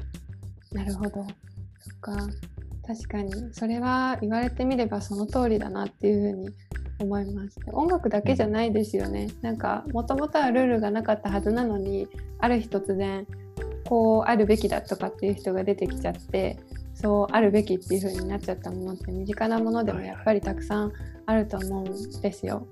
[0.72, 1.11] なるほど。
[1.81, 2.29] そっか。
[2.87, 3.33] 確かに。
[3.53, 6.51] それは言われてみればその通りだなっていうふうに
[7.01, 7.59] 思います。
[7.72, 9.29] 音楽だけじゃないですよね。
[9.42, 13.27] なんかもともとはルールがなかったはずなのにある日突然
[13.87, 16.59] こうあるべきだとかっていう人が出てきちゃって
[16.94, 20.92] そうあるべきっていう風になっちゃったものって身近なものでもやっぱりたくさん
[21.26, 22.66] あると思うんですよ。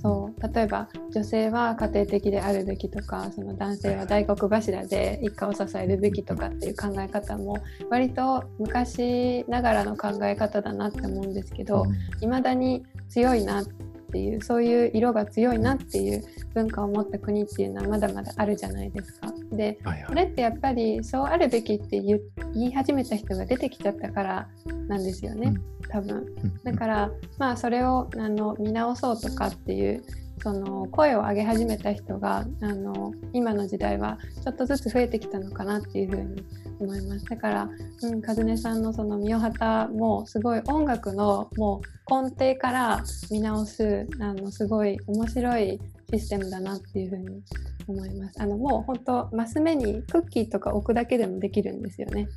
[0.00, 0.54] そう。
[0.54, 7.58] 例えば女性は家庭的であるべきとかその男性は大黒柱で一家を支えるべきとかっていう考え方も
[7.90, 11.84] 割と昔ながらの考え方だなって思うんですけど
[12.20, 19.32] いま、だに強いなっていうそういう色が強いなっていう文化を持った国っていうのはまだまだあるじゃないですか。
[19.52, 22.20] で、はいはい、これってやっぱりそうあるべきって言
[22.54, 24.48] い始めた人が出てきちゃったから
[24.88, 25.54] なんですよね、
[25.88, 26.26] 多分。
[26.64, 30.04] だからまあそれをあの見直そうとかっていう
[30.42, 36.44] その声を上げ始めた人があの今の時代はちょっとずつ増えてきたのかなっていうふうに
[36.78, 37.68] 思いますだから、
[38.02, 45.80] うん、和音さんのその三代旗もすごい音楽のもう根底から見直すあのすごい面白い
[46.12, 47.42] システムだなっていうふうに
[47.88, 48.40] 思います。
[48.40, 52.28] あのもう本当マス目にクッキーとか置くだけでもできるんですよね。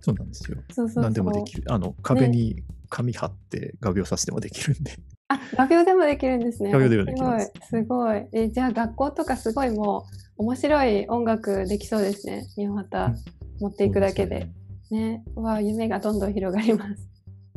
[0.00, 0.58] そうなんですよ。
[0.70, 1.64] そうそう何でもできる。
[1.68, 4.92] あの壁に紙貼って画鋲させてもできるんで。
[5.28, 6.70] あ、画鋲でもできるんですね。
[6.70, 7.52] 画鋲でもできます。
[7.62, 8.26] すごい。
[8.32, 10.04] えじゃあ学校とかすごいも
[10.36, 12.46] う面白い音楽できそうですね。
[12.56, 13.14] 日本旗
[13.60, 14.48] 持っていくだけで。
[14.90, 15.08] でね。
[15.08, 17.14] ねわ夢がどんどん広がります。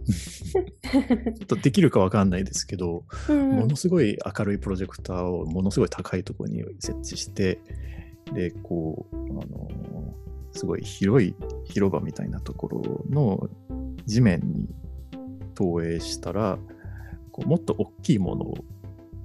[1.61, 7.59] できるかわかんないですけど、うん、ものすごい明るいプロジェクターをものすごい高いところに設置して
[8.33, 9.69] でこうあの
[10.53, 13.49] すごい広い広場みたいなところの
[14.05, 14.69] 地面に
[15.55, 16.57] 投影したら
[17.31, 18.55] こうもっと大きいものを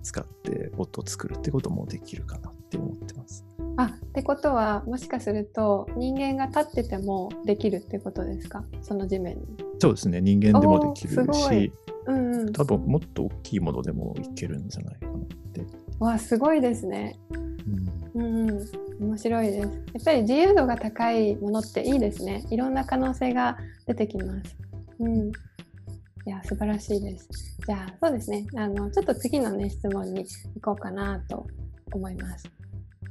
[0.02, 3.44] 使って音を作るってこともできるかなって思ってます。
[3.76, 8.64] あってことはもしかすると人間が立っててもできるってことですか？
[8.82, 9.42] その地面に。
[9.78, 11.72] そうですね人間でもできるし、
[12.06, 15.16] うんうん、多分もっと大きいものでもいけるんじゃないかなっ
[15.52, 15.66] て。
[15.98, 17.18] わすごいですね。
[18.14, 18.68] うん、うん、
[19.00, 19.66] 面白いです。
[19.66, 22.44] やっぱり自由度が高いものっていいですね。
[22.50, 23.56] いろんな可能性が
[23.86, 24.56] 出てきます。
[24.98, 25.28] うん。
[25.28, 27.28] いや、素晴らしいです。
[27.66, 28.46] じゃあ、そうですね。
[28.56, 31.46] あの、ちょっと次のね、質問に行こうかなと
[31.96, 32.50] 思います。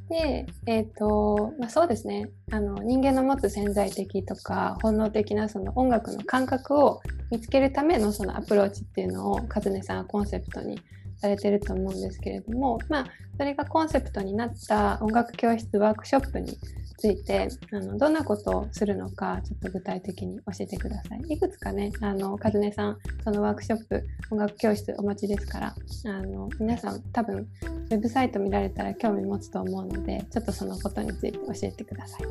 [0.10, 2.30] で、えっ、ー、と、まあ、そうですね。
[2.52, 10.82] あの、人間の持つ潜在的とか、本能的なその音楽の感覚を見つけるためのそのアプローチっていうのを、和音さんはコンセプトに
[11.22, 13.06] されてると思うんですけれども、まあ、
[13.38, 16.58] それがコンセプトになった音楽教室ワークショップに
[16.98, 21.34] ついてあのどんなことをするのかちょっと具体的に教えてください。
[21.34, 32.22] いくつかねあの和音さんそのワークショップ音楽教室お持ちですからあの皆さん多分ウェブサイト見られたら興味持つと思うのでちょっとそのことについて教えてください。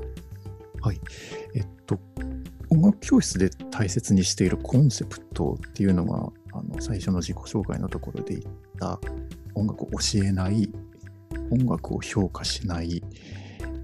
[0.80, 1.00] はい
[1.54, 1.98] えっと
[2.70, 9.00] 音楽教室で大切にしているコンセプトっていうのがあの最初の自己紹介のところで言った
[9.54, 10.70] 音楽を教えない
[11.50, 13.02] 音楽を評価しない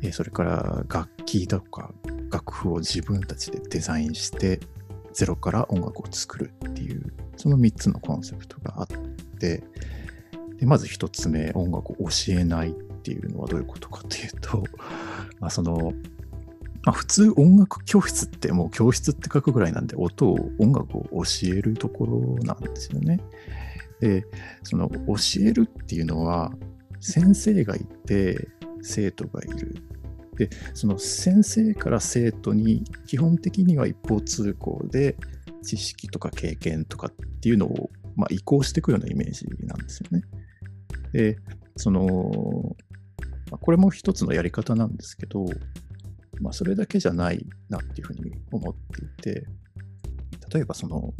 [0.02, 1.92] えそれから楽器とか
[2.30, 4.60] 楽譜を自分たちでデザインして
[5.12, 8.86] ゼロから音楽を作るっていうその3つのコンセプトがあっ
[9.38, 9.62] て
[10.58, 12.72] でまず1つ目音楽を教えないっ
[13.08, 14.64] ていうのはどういうことかというと、
[15.38, 15.92] まあ、その
[16.86, 23.20] まあ、普通音楽教室ってもう教室って書くぐらいなんで音を音楽を教えるところなんですよね。
[24.00, 24.24] で
[24.62, 24.96] その教
[25.40, 26.52] えるっていうのは
[27.00, 28.48] 先生がいて
[28.82, 29.82] 生徒がいる。
[30.36, 35.16] で、その先生から生徒に基本的には一方通行で
[35.62, 40.22] 知識とか経験とかっていうのを、まあ、移行していくようなイメージなんですよね。
[41.12, 41.38] で、
[41.76, 42.76] その、
[43.50, 45.46] これも一つのやり方なんですけど、
[46.40, 49.46] まあ、それだけじゃないなっていうふうに思っていて、
[50.52, 51.14] 例えばその、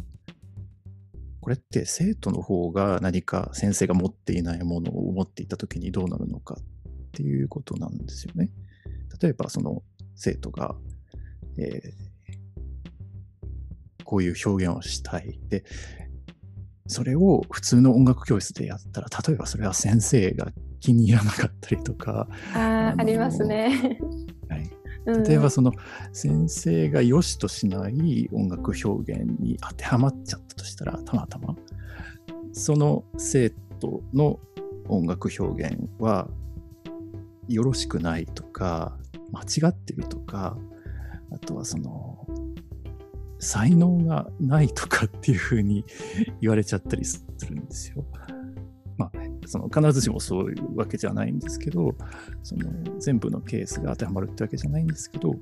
[1.41, 6.63] これって生徒の方が何か先生が持っていないものを持っていたときにどうなるのかっ
[7.13, 8.49] ていうことなんですよね。
[9.21, 9.81] 例えばその
[10.15, 10.75] 生徒が、
[11.57, 15.39] えー、こういう表現をしたい。
[15.49, 15.63] で、
[16.87, 22.27] それを普通の音楽教室でやったら、例えばそれは先生が気に入らなかったりとか。
[22.53, 23.99] ああ、ありますね。
[24.49, 24.76] はい。
[25.07, 25.71] 例えばその
[26.11, 31.55] 先生が良しとしない音楽表現に当てはまっちゃったとしたらたまたま
[32.51, 34.39] その生徒の
[34.89, 36.27] 音楽表現は
[37.47, 38.97] よろしくないとか、
[39.31, 40.57] 間違ってるとか、
[41.31, 42.25] あとはその、
[43.39, 45.85] 才能がないとかっていうふうに
[46.41, 48.05] 言われちゃったりするんですよ。
[49.47, 51.95] まあ、その必ずしもそういうわけじゃないんですけど、
[52.43, 55.33] その全部のケースが当てはまるってわけじゃないんですけど、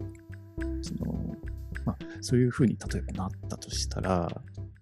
[0.82, 1.36] その
[1.86, 4.30] まあ、そういうふうに例えばなったとしたら、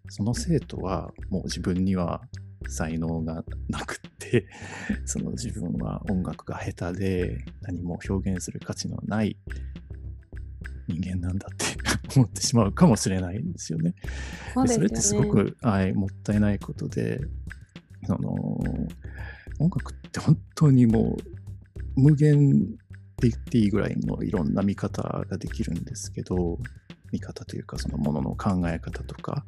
[0.09, 2.21] その生徒はもう自分には
[2.67, 4.47] 才能がなくって
[5.05, 9.37] その自分は音楽が下手で何も表現する価値のない
[10.87, 11.65] 人間なんだって
[12.19, 13.95] 思ってしまうかもしれないんですよね。
[14.53, 17.21] そで、ね、それってすごく、はい、もったいないことで
[18.05, 18.59] その
[19.63, 21.17] 音楽って本当にも
[21.95, 26.59] う無限って言っていいぐらいのいろんな見方ができるんですけど
[27.11, 29.45] 見方というかそのものの考え方とか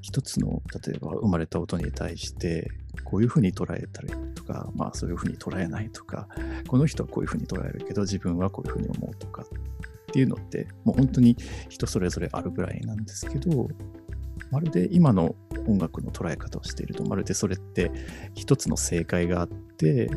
[0.00, 2.70] 一つの例えば生まれた音に対して
[3.04, 6.26] こういうふうに捉えたりとか、まあそういうふうに捉えないとか、
[6.68, 9.46] この人はこういうふうに捉えるけど自分はこういうふうに思うとかっ
[10.12, 11.36] ていうのってもう本当に
[11.68, 13.68] 人それぞれあるぐらいなんですけど、
[14.50, 15.34] まるで今の
[15.66, 17.90] 音楽の捉え方をしていると、まるでそれって
[18.34, 20.10] 一つの正解があって、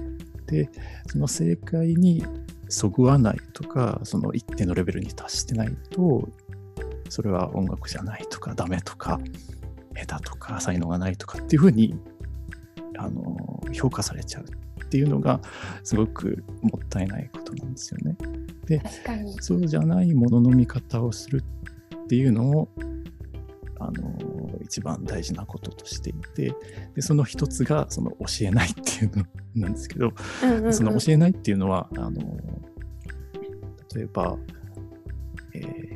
[0.47, 0.69] で、
[1.07, 2.23] その正解に
[2.69, 6.27] そぐわないとか、その一定のレベルに達してないと、
[7.09, 9.19] それは音楽じゃないとか、ダメとか、
[9.93, 11.95] 下手とか才能がないとかっていうふうに
[12.97, 14.43] あの評価されちゃう
[14.83, 15.39] っていうのが
[15.83, 18.17] すごくもったいないことなんですよね。
[18.65, 18.81] で
[19.39, 21.43] そうじゃないものの見方をする
[22.03, 22.69] っていうのを
[23.87, 26.53] あの一番大事なこととしていて
[26.95, 32.21] でその一つがその教えないっていうのなんですけど、うんうんうん、その教えないっていうのはあの
[33.95, 34.37] 例えば、
[35.53, 35.93] えー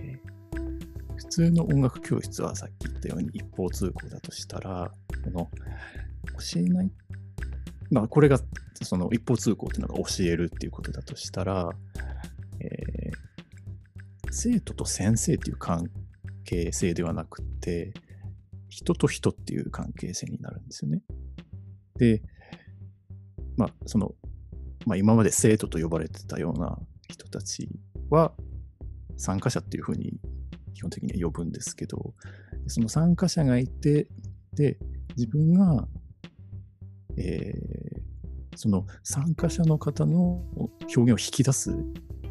[1.37, 4.91] 通の音楽教室はさっき言ったように一方通行だとしたら、
[5.23, 5.51] この
[6.53, 6.91] 教えない、
[7.91, 8.39] まあこれが
[8.81, 11.69] その一方通行っていうのが教えるっていうことだとしたら、
[12.59, 15.91] えー、生徒と先生っていう関
[16.47, 17.93] 係性ではなくて、
[18.69, 21.01] 人と人っていう関係性になるんですよね。
[21.97, 22.21] で、
[23.57, 24.13] まあその、
[24.85, 26.77] まあ今まで生徒と呼ばれてたような
[27.09, 27.69] 人たち
[28.09, 28.33] は、
[29.17, 30.19] 参加者っていうふうに
[30.75, 32.13] 基本的には呼ぶんですけど、
[32.67, 34.07] その参加者がいて、
[34.53, 34.77] で、
[35.15, 35.87] 自分が、
[37.17, 41.71] えー、その参加者の方の表現を引き出す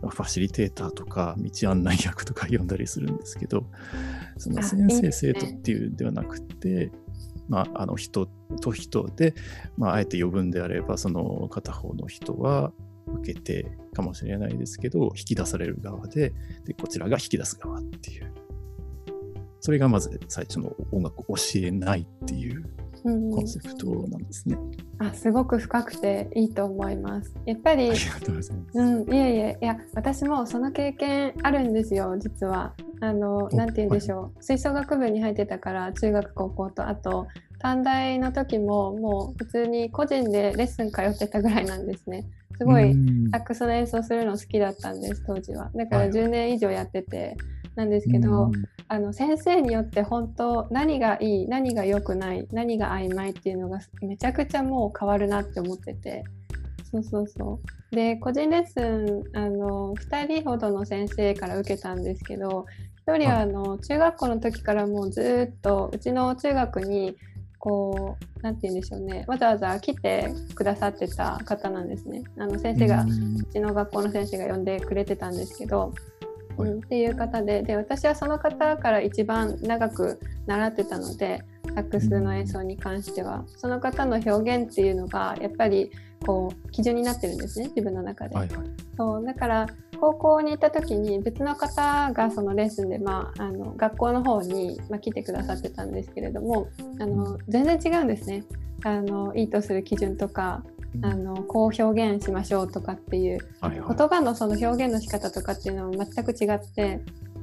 [0.01, 3.66] ファシリテーターとか道案内役とか 呼んだりするんですけど
[4.36, 6.90] その先生生徒っていうんではなくて
[7.49, 8.26] まあ、あの人
[8.61, 9.32] と人で、
[9.76, 12.72] まあ、あえて呼ぶんであればその片方の人は
[13.20, 16.32] 受けてかもしれないですけど引き出される側で
[16.64, 18.32] でこちらが引き出す側っていう。
[19.61, 22.64] それがまず最初の音楽を教えないっていう
[23.03, 24.59] コンセプトなんですね。
[24.99, 27.34] あすごく深くていいと思います。
[27.44, 28.78] やっぱり、ありがとうございます。
[28.78, 32.74] うん、いえいえ、いや、私もその経験あるんですよ、実は。
[33.01, 37.26] あの、なんて言うんでしょう、はい、吹奏楽部に入ってたから、中学、高校と、あと、
[37.59, 42.26] 短大の時も、もう普通に個人でレッスン通ってたぐらいなんですね。
[42.59, 42.94] すごい
[43.32, 45.70] サックスの演奏するの好きだったんです、当時は。
[45.74, 47.36] だから10年以上やってて、
[47.77, 48.51] なんですけど、
[48.89, 56.24] あの先生によって本当何がいい何が良くない何が曖昧っていうのがめちゃくちゃもう変わるなって思ってて。
[56.91, 57.61] そうそうそ
[57.93, 57.95] う。
[57.95, 62.66] で個人レッスンあの2人ほどの先生から受けたんですけど
[63.07, 67.16] 1人はあの中学校の時からもうずっとうちの中学に
[67.59, 69.24] こう何て言うんでしょうね。
[69.27, 72.22] わざわざ来てくださってた方なんですね。
[72.39, 75.93] あの先生がうちの学校の先生が呼んでくれてたんですけど
[76.64, 81.42] うん、っていう方でで私はその方から一番長く習ってたので
[81.74, 83.44] サックスの演奏に関しては。
[83.57, 85.90] その方の表現っていうのがやっぱり
[86.24, 88.36] こう基準になってるんですね自分の中で。
[88.36, 89.66] はいはい、そうだから
[90.00, 96.68] 高校に行った時に別の方がそのレッスンで、まあ、あの学校の方に、まあ、来てくださってたんですけれども
[97.00, 98.44] あの全然違うんですね。
[98.84, 100.62] あのいいとする基準とか
[101.03, 107.01] あのこう表現しましょうとかっていう、はいはい、言葉のその表現の仕方とかっていうのも全く違って、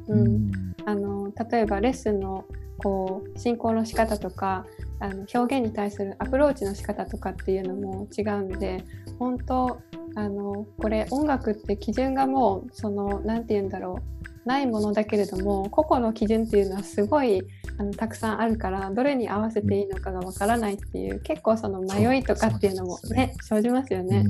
[0.07, 0.51] うん、うん、
[0.85, 2.45] あの例えばレッスンの
[2.77, 4.65] こう進行の仕方とか
[4.99, 8.83] あの表現に対するアプローチの仕方とかっていうのも違うんで
[9.19, 9.79] 本当
[10.15, 14.12] あのこれ音楽って基準がもうその何て言うんだろう
[14.45, 17.41] ないものだけれども個々の基準っていうのはすごい
[17.77, 24.25] あのたくさんあるからどれに合わせていいのかがわからないっていう結構その迷いとかっていうのもね、ね、生じますよね。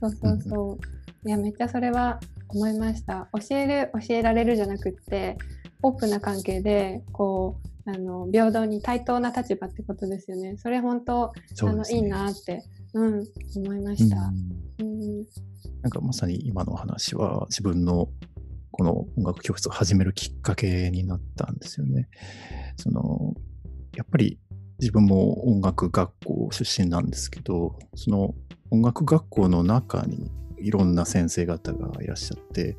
[0.00, 0.78] うん、そうそうそ
[1.24, 1.28] う。
[1.28, 3.28] いやめっちゃそれは思いました。
[3.32, 5.36] 教える教えられるじゃなくって
[5.82, 7.56] オープンな関係でこ
[7.86, 10.56] うあの平等に対等な立場ってことですよね。
[10.58, 13.24] それ本当、ね、あのいいなって、うん、
[13.56, 14.16] 思いました。
[14.78, 15.26] うん、うん、
[15.82, 18.08] なんかまさに今の話は自分の
[18.78, 22.08] この音楽教室を始めるきっかけになったんですよね。
[22.76, 23.34] その
[23.96, 24.38] やっぱり
[24.78, 28.36] 自分も音楽学校出身なんですけど、その
[28.70, 32.76] 音楽学校の中にいろんな先生方がいらっしゃって、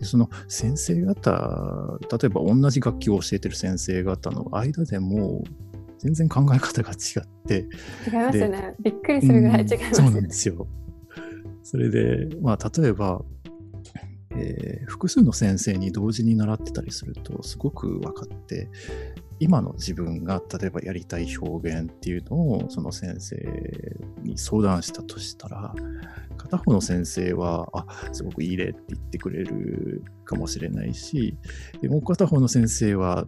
[0.00, 5.44] その先生方、例えば同じ楽器を教えてる先生方の間でも、
[5.98, 7.66] 全然考え方が違って。
[8.06, 8.74] 違いますよね。
[8.80, 10.66] びっくりするぐらい違います、ね、そうなんですよ。
[11.62, 13.22] それで、まあ、例えば、
[14.36, 18.68] えー、複数の先生に同時に習ってたりするとすごく分かって
[19.40, 23.36] 今の自分が例えばやりたい表現っていうのをその先生
[24.22, 25.74] に相談したとしたら
[26.36, 31.36] 片方の先生はあすごくいい例って言ってくれるかもしれないし
[31.80, 33.26] でもう片方の先生は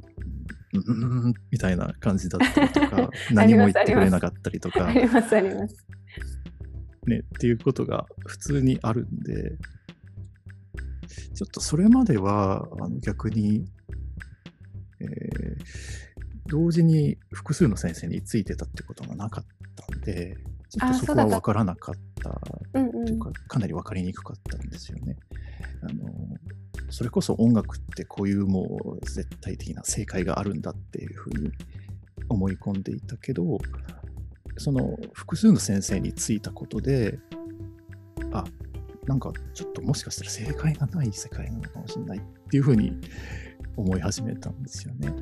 [0.73, 4.87] うんみたいな感じだったりとか 何も言ってくれなかったりとか。
[4.87, 5.35] あります。
[5.35, 5.87] あります。
[7.07, 9.53] ねっていうことが普通にあるんで
[11.35, 13.67] ちょっとそれまではあの逆に、
[15.01, 15.09] えー、
[16.47, 19.45] 同時に複数の先生についてたってことがなかっ
[19.75, 20.37] たんで、
[20.71, 22.31] ちょっとそこは分からなかった
[22.73, 25.17] というか、かなり分かりにくかったんですよね。
[25.83, 26.11] あの
[26.91, 31.51] それこそ音楽ってこういうもう絶対的な正解があるんだっていうふうに
[32.29, 33.59] 思い込んでいたけど、
[34.57, 37.19] その複数の先生についたことで、
[38.33, 38.45] あ
[39.07, 42.99] なんかちょっともしかしたら正解がない世界なのかもしれないっていうふうに
[43.77, 45.13] 思い始めたんですよね。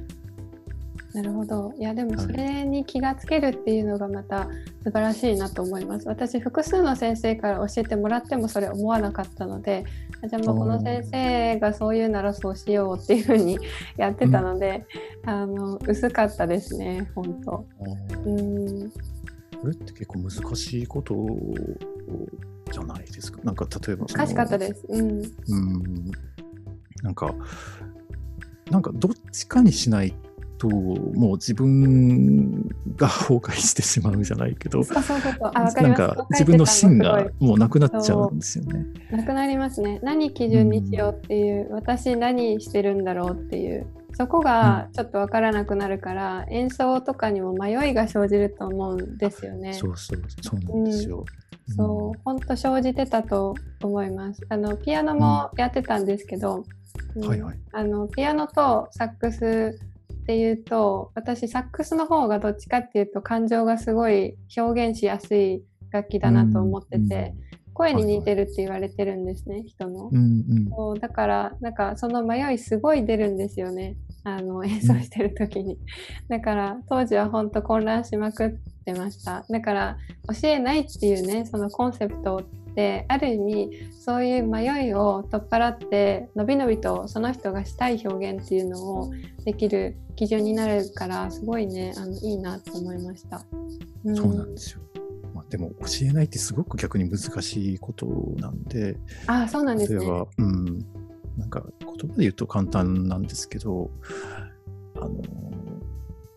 [1.12, 1.72] なるほど。
[1.78, 4.48] いやでもそれに気がつけるっていうのがまた
[4.82, 6.08] 素晴らしいなと思います。
[6.08, 9.84] 私複数の先生から教えてもらってもそれ思わなかったので、
[10.28, 13.58] じゃあもうこの先生がそう言うならそうしようっていうふうに
[13.96, 14.86] やってたので、
[15.22, 17.64] うん、あの薄かったですね、本当。
[18.26, 18.90] うん。
[18.90, 21.14] これって結構難しいこと
[22.72, 23.40] じゃないですか。
[23.42, 24.84] なんか例えば難しかったです。
[24.88, 25.22] うん。
[25.48, 26.10] うん
[27.02, 27.34] なんか、
[28.70, 30.14] なんかどっちかにしない
[30.56, 32.62] と、もう自分
[32.96, 38.86] が崩壊してしまうじゃないけど、なんか自分の芯がもうなくなっちゃうんですよね。
[39.10, 40.00] なくなりますね。
[40.02, 43.86] 何基準にしようっていう、うん、私何してるんだろうっていう。
[44.16, 49.74] そこがちょっと分からなくなるから、うん、演奏とかにも迷いが生じると思うんですよね。
[49.74, 51.24] そうそうそうなんですよ。
[51.68, 51.74] うん。
[51.74, 54.40] そう、本当生じてたと思います。
[54.48, 56.64] あのピアノもやってたんですけど、
[57.16, 57.28] うん。
[57.28, 57.58] はいはい。
[57.72, 59.78] あのピアノとサックス
[60.12, 67.34] っていうと、私サックスの方がどっちかっていうと感情がすごい表現しやすい楽器だなと思ってて、
[67.74, 70.08] 声に似てるって言われてるんですね、人の。
[70.10, 70.70] うんうん。
[70.70, 73.96] そうだからなんかその迷いすごい出るんですよね。
[74.22, 75.78] あの演奏してる時に、
[76.28, 78.54] だから当時は本当混乱しまくっ
[78.84, 79.44] てました。
[79.48, 79.98] だから
[80.40, 89.12] 教えないっていうねそのコンセプトってある意味そういう迷いを取っ払ってのびのびとその人がしたい表現っていうのを
[89.44, 93.44] できる基準になるからすごいねあのいいなと思いました、
[94.10, 94.16] ん。
[94.16, 94.80] そうなんですよ。
[95.34, 98.06] まあ、でも教えないってすごく逆に難しいこと
[98.36, 100.00] なんで、あそうなんですね。
[100.00, 100.86] 例えば、うん、
[101.36, 103.90] なんか言葉で言うと簡単なんですけど、
[104.96, 105.22] あの、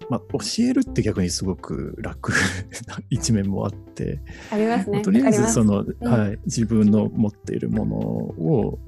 [0.10, 2.38] まあ、教えるって逆にすごく楽な
[3.10, 4.20] 一面もあって、
[4.52, 5.02] ありますね。
[5.02, 5.54] とりあえわかります。
[5.54, 6.08] ずその、ん。
[6.08, 8.80] はい、自分の持っているものを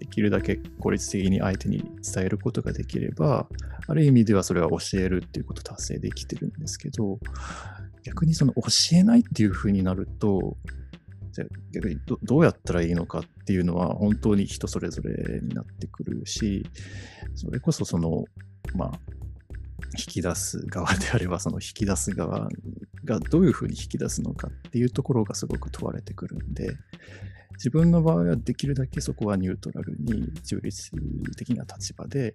[0.00, 3.46] できるだけ効率的に相手に伝えることができれば、
[3.86, 7.18] ある意味ではそれは教えるっていうことを達成できてるんですけど、
[8.02, 8.62] 逆にその教
[8.92, 10.56] えないっていうふうになると、
[11.32, 16.66] じゃあ逆にどどうやったらいいのかっていうのは本当に人それぞれになってくるし、
[17.34, 18.24] それこそその、
[18.74, 19.00] まあ、
[19.98, 22.48] 引き出す側であれば、その引き出す側
[23.04, 26.76] がどういうふうに引き出すのかっていうところがすごく問われてくるんで、
[27.54, 30.90] 自分の場合はできるだけそこはニュートラルに中立
[31.36, 32.34] 的な立場で、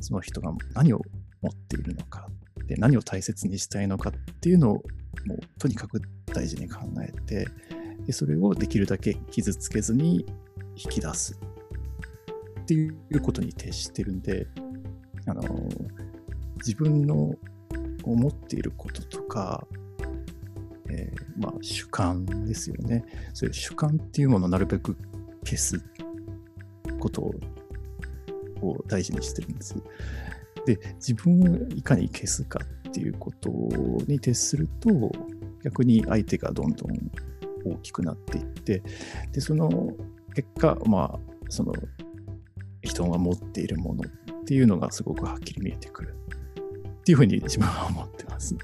[0.00, 1.00] その人が何を
[1.40, 2.28] 持っているのか、
[2.66, 4.74] で何を大切にしたいのかっていうのを
[5.26, 7.48] もうとにかく大事に考えて、
[8.06, 10.26] でそれをできるだけ傷つけずに
[10.76, 11.38] 引き出す
[12.60, 14.46] っていうことに徹してるんで、
[15.26, 15.42] あの
[16.58, 17.34] 自分の
[18.04, 19.66] 思っていることとか、
[20.90, 23.04] えーまあ、主観ですよね。
[23.34, 24.96] そういう主観っていうものをなるべく
[25.44, 25.80] 消す
[26.98, 27.34] ことを
[28.62, 29.76] を大事にしてるんです。
[30.66, 33.50] で、自分をいかに消すかっていうこと
[34.06, 34.90] に徹すると、
[35.62, 37.10] 逆に相手がどんどん
[37.64, 38.82] 大きくなっていって、
[39.32, 39.92] で、その
[40.34, 41.72] 結果、まあ、その
[42.82, 46.14] 人が持っているものっていうのがすごくはっきり見えてくる
[47.08, 48.54] っていうふうに自分は思ってます。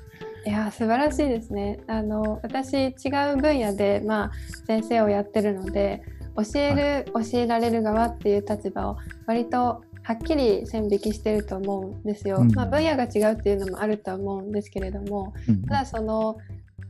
[0.45, 1.80] いやー素晴らしいですね。
[1.86, 2.88] あの私違
[3.32, 4.32] う分野で、まあ、
[4.66, 6.03] 先生をやってるので
[6.36, 12.36] 教える、教えられる側っていう立場を割とはっきり線引きしてると思うんですよ。
[12.40, 16.36] うんまあ、分野が違うっていうのもあるとは思うんですけれどもうんただその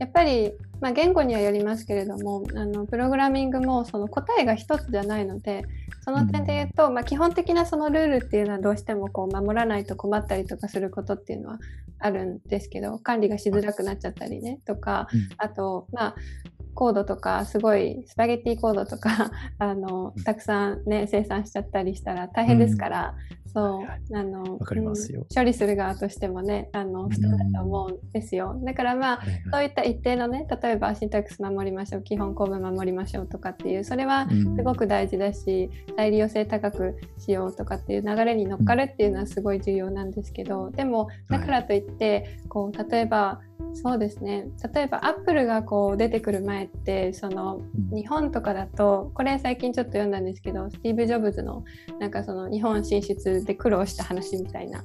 [0.01, 0.53] やっぱり、
[0.85, 5.65] まあ、言語にはよりますけれどもあのプログラミングもその答えが一つじゃないので
[6.03, 11.59] その点で言うと、まあ、基本的なそのルールっていうのはどうしてもこう守らないと困ったりとかすることっていうのは
[12.01, 15.29] あるんですけど管理がしづらくなっちゃったりねとかうん。
[15.39, 16.15] あとまあ
[16.75, 20.25] コードとかすごいスパゲッティコードとか あのうん。
[20.25, 23.15] たくさんね生産しちゃったりしたら大変ですから、
[23.53, 24.01] そうはいはい。
[24.15, 25.21] あのわかりますよ。
[25.21, 28.61] うん処理する側としてもねあの負担だと思うんですよ。
[28.65, 29.43] だからまあはいはい。
[29.53, 34.57] そういった一定のね例えばシンタックス守りましょう基本構文守りましょうとかっていうそれはうん。
[34.57, 43.41] すごく大事だし再利用性高くしようとかっていう流れに乗っかるっていうのはすごい重要なんですけどでもだからといってこう例えば
[43.75, 44.47] そうですね。
[44.75, 47.97] 例えばアップルがこう出てくる前ってそのうん。
[47.97, 51.65] 日本とかだとこれ最近ちょっと読んだんですけどスティーブ・ジョブズの
[52.01, 54.85] なんかその日本進出で苦労した話みたいな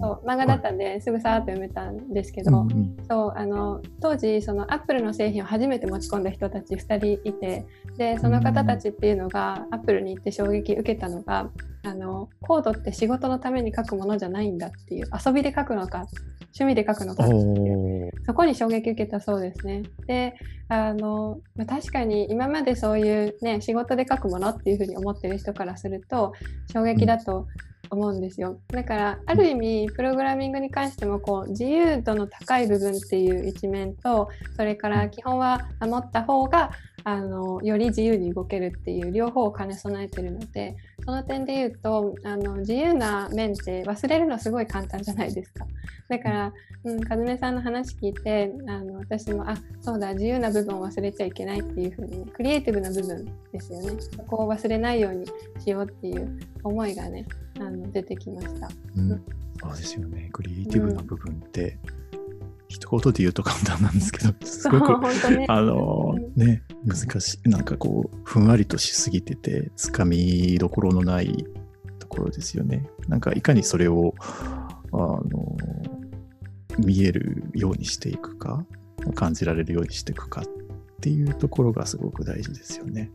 [0.00, 2.96] そう漫画だったんですぐさーっと読めたんですけど、うんうん。
[3.08, 7.64] そうあの当時そのアップルの製品を初めて持ち込んだ人たち2人いて
[7.96, 11.48] でその方たちっていうのがアップルに行って衝撃受けたのが
[11.82, 16.06] あのコードって仕事のために書くものじゃないんだっていう遊びで書くのか
[16.52, 19.82] 趣味で書くのかっていうそこに衝撃受けたそうですね。
[20.06, 20.34] で
[20.68, 26.32] あの、まあ確かに今までそういう、ね、仕事で書くものっていうふうに思ってる人からすると
[26.72, 27.46] 衝撃だと
[27.90, 28.60] 思うんですよ。
[28.68, 36.70] だからある意味プログラミングに関してもこう自由度の高い部分っていう一面とそれから基本は守った方が
[37.04, 45.66] あのより自由に動けるっていう両方を兼ね備えてるのでその点で言うとあの自由な面って忘れるのすごい簡単じゃないですか。
[46.08, 46.52] だから、
[46.84, 55.26] うん、和音さんの話聞いてあの私もあそうだ自由な部分を忘れちゃいけないっていうふうにクリエイティブな部分ですよねそこを忘れないように
[55.58, 57.26] しようっていう思いがね
[57.58, 58.68] あの出てきました。
[58.96, 59.22] うん
[59.62, 60.30] そうですよね。
[60.32, 61.78] クリエイティブな部分って、
[62.70, 65.00] 一言で言うと簡単なんですけど、 すごく、
[65.36, 71.46] ねあのね、難しい、なんかこう、ふんわりとしすぎてて、つかみどころのない
[71.98, 72.88] ところですよね。
[73.08, 74.14] なんか、いかにそれを、
[74.92, 75.22] あの、
[76.78, 78.64] 見えるようにしていくか、
[79.14, 80.44] 感じられるようにしていくかっ
[81.00, 83.10] っていうところがすごく大事ですよね。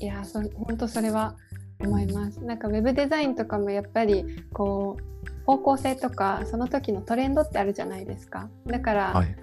[0.00, 1.36] いやそ本当それは
[1.78, 2.42] 思います。
[2.42, 8.48] なんかウェブデザインとかもやっぱりこう方向性とかその時のトレンドってあるじゃないですか。
[8.66, 9.36] だから、はい、て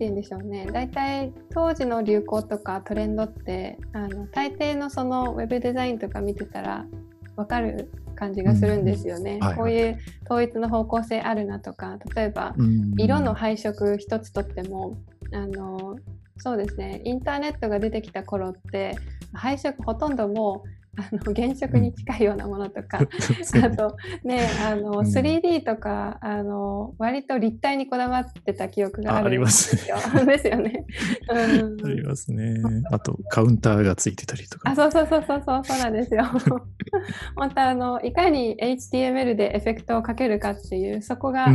[0.00, 0.68] 言うんでしょうね。
[0.70, 6.84] 大体当時の流行とかトレンドってあの大抵のそのウェブデザインとか見てたら
[7.36, 9.40] 分かる感じがするんですよね。
[9.56, 12.54] こういう統一の方向性あるなとか例えば
[12.98, 14.98] 色の配色一つとっても
[15.32, 15.96] あの
[16.36, 17.00] そうですね。
[17.04, 18.98] インターネットが出てきた頃って
[19.32, 23.06] 配色ほとんどもうあの原色に近いようなものとか、うん、
[23.64, 29.96] あとねあの 3D とか、あの割と立体にこだわってた記憶があるんですよ。
[30.14, 30.84] あ ですよね、
[31.30, 31.86] うん。
[31.86, 32.56] ありますね。
[32.90, 34.70] あとカウンターがついてたりとか。
[34.70, 36.24] あそうそうそうそうそうそうなんですよ。
[37.36, 41.48] 本当あのいかに HTML でエフェクトをかけるかっていうそこが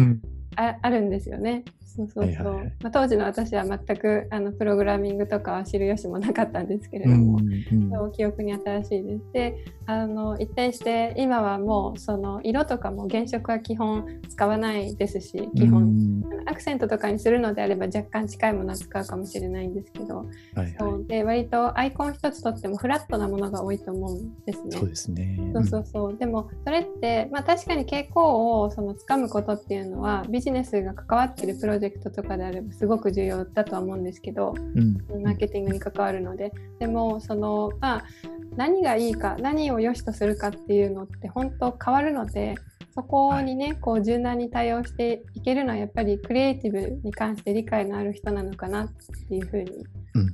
[0.55, 1.63] あ,、あるんですよね。
[2.09, 9.23] そうそうそう、まあ、当時の私は全くあのプログラミングとかは知る由もなかったんですけれども、うんうん、記憶に新しいです。
[9.33, 21.05] であの一転して今はもうその色とかも原色は基本使わないですし基本、うん、アクセントとかにするのであれば若干近いものは使うかもしれないんですけど、はいはい、そう。
[21.07, 24.71] で割とアイコン一つとってもフラットなものが多いと思うんですね。
[24.71, 25.37] そうですね。
[25.53, 36.51] そうそうそう、でもそれって、まあ、確かに傾向をその掴むことっていうのはビジネスが関わっているプロジェクトとかであればすごく重要だとは思うんですけど、うん、マーケティングに関わるので。
[36.79, 38.03] でもそのまあ
[38.55, 42.55] 何がいいか何を良しとするかっていうのって本当変わるので
[42.93, 48.89] そこにね、はい、こう柔軟に対応していけるのはやっぱりクリエイティブに関して理解のある人なのかなっ
[49.29, 49.71] ていうふうに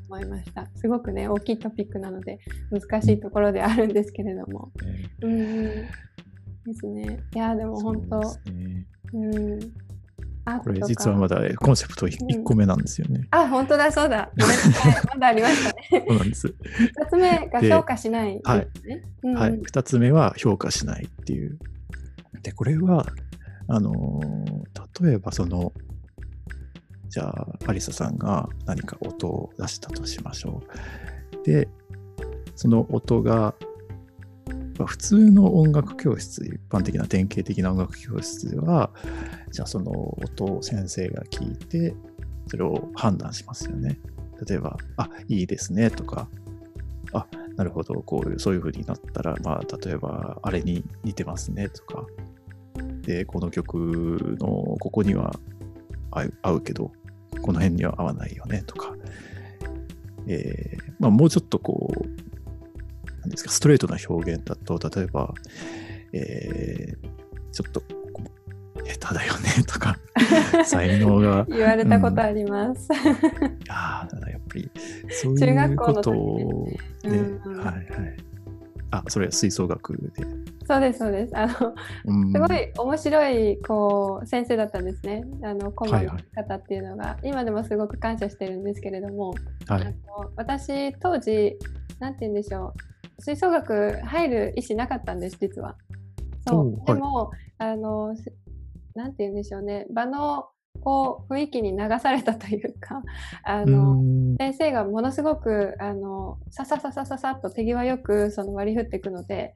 [0.09, 2.39] 思いました、うん、すごくね大きいトピックなので
[2.71, 4.71] 難しいところであるんですけれども、
[5.21, 5.87] うん、うん。
[6.65, 7.19] ですね。
[7.33, 8.17] いやでも本当。
[8.17, 9.86] う、ね、うん
[10.63, 13.27] これ実はまだコンセプト1個目なんですよね。
[13.31, 14.31] うん、あ、本当だ、そうだ。
[15.13, 16.05] まだありましたね。
[16.07, 16.47] そうなんです。
[16.47, 18.67] 2つ目が評価しない、ね、はい、
[19.23, 19.51] うん、はい。
[19.59, 21.59] 2つ目は評価しないっていう。
[22.43, 23.05] で、これは、
[23.67, 25.73] あのー、例えばその、
[27.09, 30.61] じゃあ、アリサさんが何か音を出したとしましょ
[31.41, 31.45] う。
[31.45, 31.67] で、
[32.55, 33.53] その音が
[34.85, 38.91] 普通の音楽教室、一般的な典型的な音楽教室では、
[39.51, 41.95] じゃあその音を先生が聞いて、
[42.47, 43.99] それを判断しますよね。
[44.47, 46.27] 例えば、あ、いいですねとか、
[47.13, 52.05] あ、なるほど、こういう、そういう風になったら、まあ、例えば、あれに似てますねとか、
[53.01, 54.47] で、この曲の
[54.79, 55.33] ここには
[56.41, 56.91] 合うけど、
[57.41, 58.93] この辺には合わないよねとか、
[60.27, 62.26] えー、まあ、もうちょっとこう、
[63.27, 65.33] なんですか、ストレートな表現だと、例えば、
[66.13, 67.81] えー、ちょっと
[68.85, 69.97] 下手だよね とか、
[70.65, 71.45] 才能が。
[71.49, 72.89] 言われたことあります。
[72.91, 74.71] うん、いややっぱり、
[75.09, 76.67] そういうことを、
[77.03, 77.09] ね、
[77.45, 77.83] うん、はいはい。
[78.91, 80.23] あ、それは吹奏楽で。
[80.65, 81.37] そうです、そうです。
[81.37, 85.23] あの、すごい面白い、こう、先生だったんですね。
[85.43, 89.33] あの、顧問の方っていうのが、はいはい、今でもすごく感謝してるんですけれども、
[89.67, 91.57] はい、あの私、当時、
[91.99, 92.96] なんて言うんでしょう。
[93.19, 95.75] 吹奏楽入る意思なかったんです、実は。
[96.47, 96.85] そう。
[96.85, 98.15] でも、あの、
[98.95, 99.85] なんて言うんでしょうね。
[99.91, 100.47] 場の
[100.81, 103.01] こう雰囲気に流されたというか、
[103.43, 104.01] あの、
[104.39, 109.53] 先生がものすごく、あの、ささささささっと手際よくその割り振っていくので、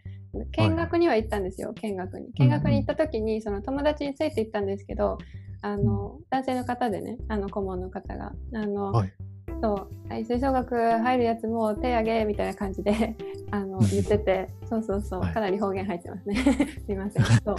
[0.52, 2.32] 見学には行ったんですよ、見学に。
[2.34, 5.18] 見学に行った時に、その友達について行ったんですけど、
[5.62, 9.14] あの、男性の方でね、あの、顧問の方が、あの、はい、
[9.62, 13.16] そう、はい、吹奏楽入るやつも手あげみたいな感じで
[13.52, 16.36] あの言ってて、そうそうそう、かなり方言入ってますね。
[16.86, 17.26] すいません。
[17.26, 17.56] そう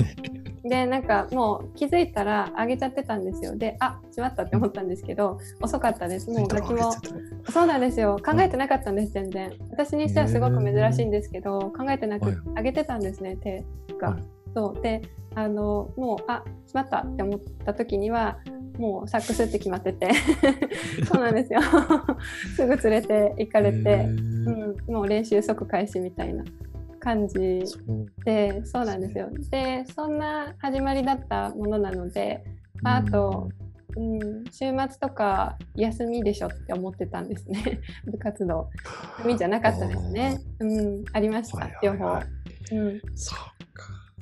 [0.68, 3.56] で、なんかもう気づいたらあげちゃってたんですよ。
[3.56, 6.30] で、あしまったって思ったんですけど、遅かったです。
[6.30, 6.92] もう楽器も。
[7.50, 8.18] そうなんですよ。
[8.24, 9.52] 考えてなかったんです、全然。
[9.70, 13.64] 私にしてはすごく珍しいんですけど、考えてなく、あげてたんですね、手
[14.00, 14.16] が。
[14.54, 15.02] そうで
[15.34, 18.38] あのもうあしまったって思った時には
[18.78, 20.10] もうサックスって決まってて。
[21.06, 21.60] そうなんですよ。
[22.56, 26.44] すぐ連れて行かれて、うん、もう練習即開始みたいな
[26.98, 27.60] 感じ
[28.24, 29.28] でそうなんですよ。
[29.50, 32.44] でそんな始まりだったものなので、
[32.80, 33.48] まあ、あと、
[33.96, 37.80] うん、週末とか休みでしょって思ってたんですね。
[38.10, 38.70] 部活動。
[39.18, 40.40] 休みじゃなかったですね。
[40.60, 42.20] うんありました、両方、
[42.72, 43.61] うん、そう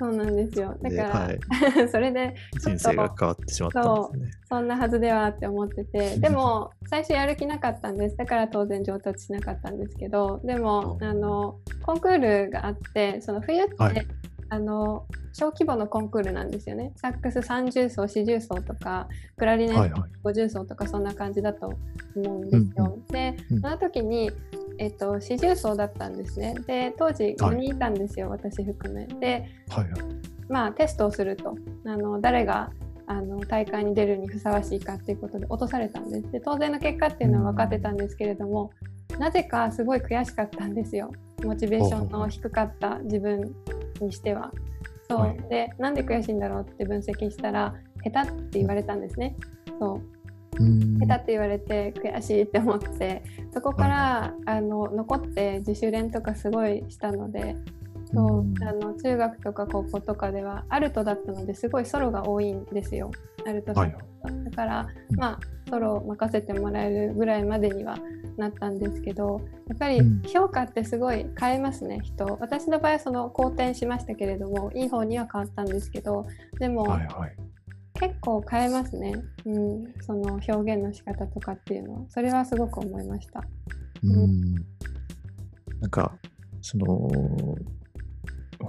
[0.01, 0.75] そうなんですよ。
[0.81, 1.39] だから、はい、
[1.93, 4.57] それで人生が変わってしまったんですねそ。
[4.57, 8.17] そんなはずではって思ってて、 でも最初やる気なかったんです。
[8.17, 14.07] だから当然上達しなかったんですけど、でも あのコンクールがあって、その冬って、はい、
[14.51, 16.93] あの小規模のコンクールなんですよね。
[16.97, 21.79] サックス30奏、40奏とか、クラリネット50奏とか、そんな感じだと思
[22.17, 22.99] うんですよ。
[23.11, 24.31] で、その時に、
[24.79, 26.55] えっと、40奏だったんですね。
[26.67, 29.07] で、当時5人いたんですよ、はい、私含め。
[29.07, 29.87] で、はい、
[30.49, 31.55] まあ、テストをすると。
[31.87, 32.71] あの誰が
[33.11, 36.31] あの大会に出るにふさわしいかっていうことで落とされたんです。
[36.31, 38.71] で当然の結果っていうのは分かってたんですけれども、
[39.19, 41.11] なぜかすごい悔しかったんですよ。
[41.43, 43.53] モチベーションの低かった自分
[44.01, 44.53] にしては。
[45.09, 49.35] そう、はい、でなんで悔しいんだろうって分析したら下手って言われたんですね。
[49.81, 50.01] そう。
[51.01, 53.97] 下手って言われて悔しいって思ってそこから、
[54.47, 57.57] はい、あの残って自主練とかすごいしたので
[58.13, 63.11] そうあの中学とか高校とかではアルトだったのですごいソロが多いんですよ。
[63.47, 63.97] アルトだ,、はい、
[64.45, 65.41] だから、まあ
[65.71, 67.97] ソロを任せてもらえるぐらいまでには
[68.37, 72.37] なったんですけどやっぱり評価ってすごい変えますね、人。
[72.41, 76.27] 私の場合はその好転しましたけれどもいい方には変わったんですけど
[76.59, 77.37] でも、はいはい、
[77.95, 82.01] 結構変えますね、うん、その表現の仕方とかっていうのは。
[82.09, 83.45] それはすごく思いました。
[84.03, 84.55] うん、
[85.81, 86.13] なんか
[86.63, 87.09] その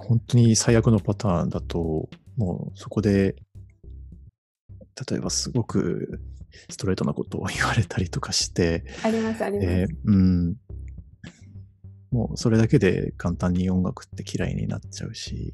[0.06, 3.36] 本当に最悪のパターンだと、もうそこで、
[5.10, 6.22] 例えばすごく
[6.70, 9.68] ストレートなことを言われたりとかして、あります、あります。
[9.68, 10.56] えー、うん。
[12.12, 15.54] もうそれだけで簡単に音楽って嫌いになっちゃうし、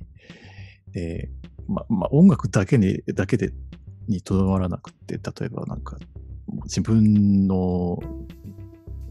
[0.92, 1.30] で、
[1.68, 3.52] ま、まあ、音楽だけに、だけで、
[4.08, 5.98] にとどまらなくて、例えばなんか、
[6.64, 8.00] 自分の、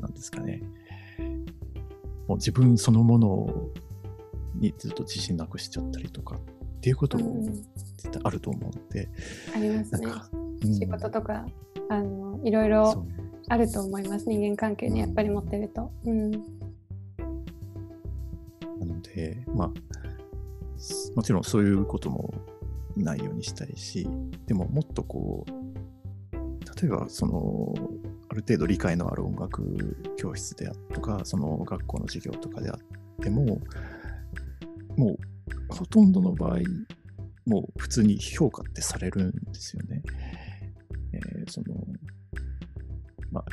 [0.01, 0.63] なんですかね、
[2.27, 3.73] もう自分そのものを
[4.59, 6.41] にずっと自信なくしちゃったりとかっ
[6.81, 7.43] ていうことも
[7.97, 9.09] 絶対あると思うので、
[9.49, 10.07] うん、ありますね、
[10.63, 11.47] うん、仕事とか
[11.89, 13.07] あのいろいろ
[13.49, 14.29] あると思います。
[14.29, 16.39] 人間関係にやっぱり持ってると、うん、な
[18.85, 19.71] のでまあ
[21.15, 22.35] もちろんそういうことも
[22.97, 24.09] ないようにしたいし
[24.47, 25.57] でももっとこう
[26.81, 27.75] 例えばその
[28.29, 32.79] ある程度理解のある音楽教室であっとかその学校の授業とかであっ
[33.23, 33.61] ても
[34.97, 35.17] もう
[35.69, 36.59] ほとんどの場合、
[37.47, 40.03] もう普通に評価ってされるんですよね。
[41.13, 41.75] えー、その、
[43.31, 43.45] まあ、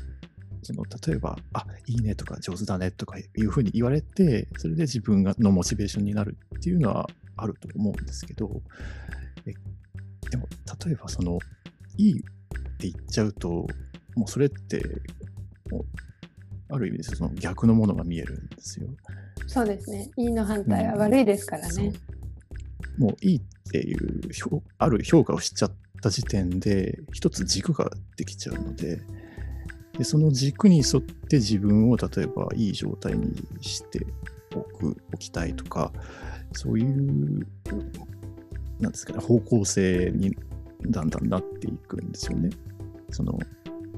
[0.61, 8.61] その例えば、あ、いいねとか上手だねとかいうふうに言われて、それで自分がのモチベーションになるっていうのはあると思うんですけど、
[9.45, 9.53] え
[10.29, 10.47] でも、
[10.85, 11.37] 例えばその、
[11.97, 12.23] いいっ
[12.77, 13.67] て言っちゃうと、
[14.15, 14.81] もうそれって、
[15.69, 15.85] もう
[16.69, 18.87] ある意味でその逆のものが見えるんですよ。
[19.47, 20.09] そうですね。
[20.17, 21.93] いいの反対は悪いですからね。
[22.97, 23.41] うん、もういいっ
[23.71, 24.21] ていう
[24.77, 25.71] ある評価をしちゃっ
[26.01, 29.01] た時点で一つ軸ができちゃうので
[29.97, 34.05] でその軸に沿って自分を例えばいい状態にして
[34.55, 35.91] おくおきたいとか
[36.53, 37.47] そういう
[38.79, 40.35] なんですかね方向性に
[40.87, 42.49] だんだんなっていくんですよね。
[43.11, 43.33] その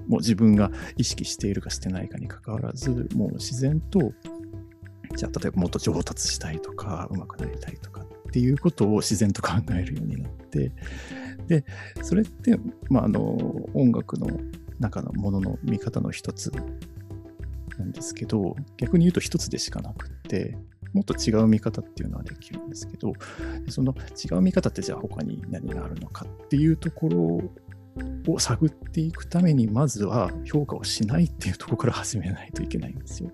[0.08, 4.14] もう自分が意識しているかしてないかにかかわらずもう自然と
[5.16, 10.72] じゃあ例えばもっと上達したいとか上手くなりたいとかっていうことを自然と考えるようになって
[11.48, 11.66] で
[12.02, 12.58] それって、
[12.90, 13.38] まあ、あの
[13.74, 14.28] 音楽の
[14.80, 16.52] 中のものの見方の一つ
[17.78, 20.58] なんですけど逆に言うと一つでしかなくって
[20.94, 23.14] もっと違う見方っていうのはできるんですけど
[23.68, 33.32] その違う見方ってじゃあ他に何があるのかっていうところを探っていくためにまずは評価をしないっていうところから始めないといけないんですよ。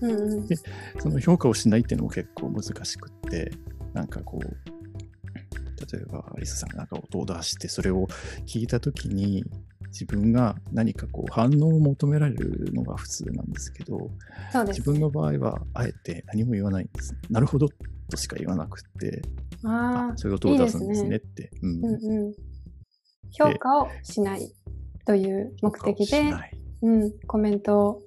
[0.00, 0.56] うんうん、で
[0.98, 3.52] その評価をしないっていうのも結構難しくって
[3.92, 4.78] なんかこう
[5.92, 8.06] 例えばアリサさんがなんか音を出してそれを
[8.46, 9.44] 聞いた時に
[9.88, 14.10] 自分が何かこう反応を求められるのが普通なんですけど
[14.66, 17.16] 自分の場合はあえて何も言わないんです。
[17.30, 17.68] なるほど
[18.10, 19.22] としか言わなくて
[19.64, 21.50] あそういう音を出すんですねって。
[23.30, 24.52] 評価をしない
[25.04, 26.32] という目的で、
[26.82, 28.02] うん、コメントを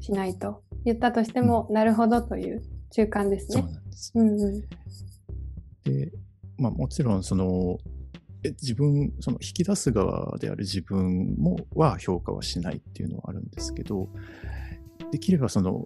[0.00, 3.62] しないと言ったとしても、うん、なるほどという中間ですね。
[3.62, 4.12] そうなんです。
[4.14, 4.60] うんうん、
[5.84, 6.12] で、
[6.58, 7.78] まあ、もちろんその
[8.44, 14.08] え自分その引き出す側である自分もは評価はしないっていうのはあるんですけど
[15.10, 15.84] できればその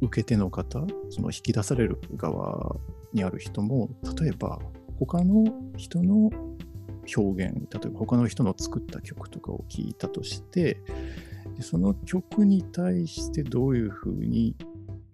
[0.00, 0.80] 受け手の方
[1.10, 2.76] その引き出される側
[3.12, 3.90] にある人も
[4.20, 4.58] 例えば
[4.98, 5.44] 他の
[5.76, 6.30] 人の
[7.16, 10.80] 表現例えば他の人の作った曲とかを聞いたとして
[11.56, 14.54] でその曲に対してどういうふうに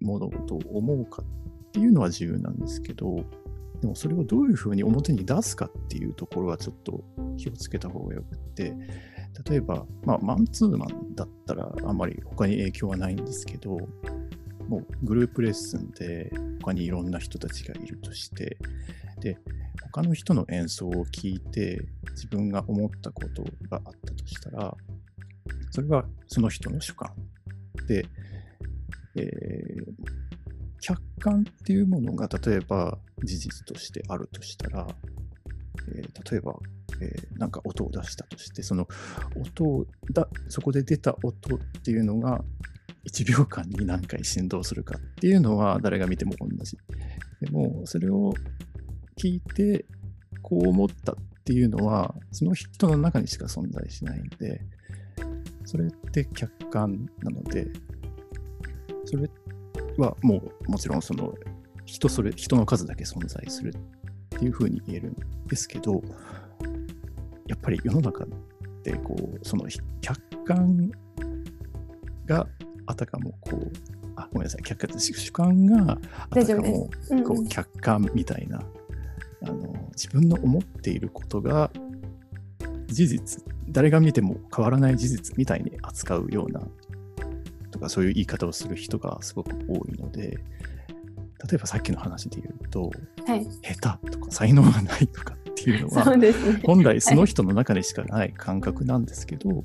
[0.01, 3.25] 物事を思うかっていうのは自由なんですけど、
[3.81, 7.05] でもそれをどういうふうに表に出すかっていうところはちょっと
[7.37, 8.75] 気をつけた方がよくって、
[9.49, 13.79] 例えば、まあ、マンツーマンだったらあんまり他に影響はないんですけど、
[14.69, 16.31] もうグループレッスンで
[16.61, 18.57] 他にいろんな人たちがいるとして、
[19.21, 19.39] で、
[19.85, 24.77] 他の人の演奏を聴いて自分が思ったことがあったとしたら、
[25.71, 27.11] それはその人の主観
[27.87, 28.05] で、
[29.17, 29.85] えー、
[30.81, 34.87] 客観っていうものが例えば事実としてあるとしたら、
[35.97, 36.55] えー、例えば、
[37.01, 38.87] えー、なんか音を出したとしてその
[39.37, 42.43] 音をだそこで出た音っていうのが
[43.11, 46.77] 1秒間に何回振動するかっていうのは誰が見ても同じ。
[47.41, 48.35] でもそれを
[49.19, 49.85] 聞いて
[50.43, 54.61] こう思ったっていうのはその人の中にしか存在しないんで
[55.65, 57.69] それって客観なので
[59.05, 59.29] それ
[59.99, 61.35] はもうもちろんその
[61.85, 66.03] 人それ人の数だけ存在するっていうふうに言えるんですけど
[67.47, 68.29] やっぱり世の中っ
[68.83, 69.67] てこうその
[70.01, 70.91] 客観
[72.27, 72.47] が
[72.87, 73.73] あたかもこう
[74.17, 75.99] あごめんなさい客観主観が
[76.31, 76.91] あたかも
[77.25, 78.61] こう客観みたいな、
[79.43, 81.71] あの自分の思っていることが
[82.87, 86.61] 事実誰が見ても変わらない事実みたいに扱うような
[87.71, 90.39] とかそういう言い方をする人がすごく多いので
[91.49, 92.91] 例えばさっきの話で言うと、
[93.27, 96.33] はい、下手とか才能がないとかっていうのは、 ね、
[96.65, 99.65] 本来その人の中にしかない感覚なんですけど、はい、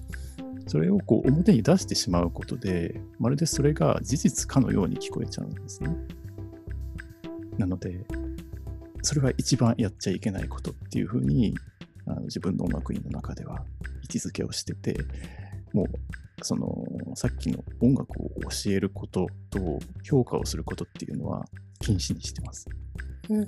[0.66, 5.96] それをこう表に出してしまうことでまるでそれが事実かのように聞こえちゃうんですね。
[7.58, 8.06] なので
[9.04, 11.56] それは一番やっちゃいけないことっていうふうに
[12.08, 13.64] あの自分の音楽院の中では
[14.04, 14.96] 位置づけをしてて
[15.74, 15.88] もう
[16.42, 16.70] その
[17.16, 21.46] さっきの音楽を教えることと評価をすることっていうのは
[21.80, 22.68] 禁止にしてます。
[23.30, 23.46] うんうん、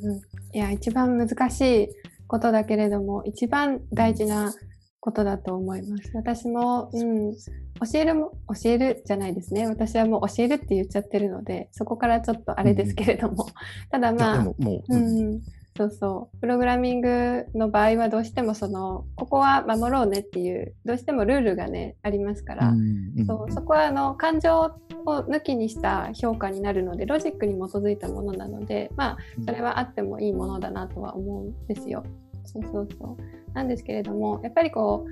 [0.53, 1.89] いや一番難しい
[2.27, 4.53] ことだけれども一番大事な
[4.99, 6.11] ことだと思います。
[6.13, 8.31] 私も、うん、教えるも
[8.61, 9.67] 教えるじゃないですね。
[9.67, 13.51] 私はもう教えるって言っちゃってるのでそこからちょっとあれですけれども、うん、
[13.89, 15.41] ただまあ、もう、うん、
[15.79, 16.37] そうそう。
[16.41, 24.73] プログラミングの場合はどうしてもその、ここは守ろうねっていう、どうしてもルールがね、ありますから、うんそうそこはあの感情を
[25.05, 29.17] 抜きにした評価になるので、ロジックに基づいたものなので、まあ、
[29.47, 32.03] それはあってもいいものだなとは思うんですよ。
[32.43, 33.53] そうそうそう。
[33.53, 35.05] なんですけれども、やっぱりこ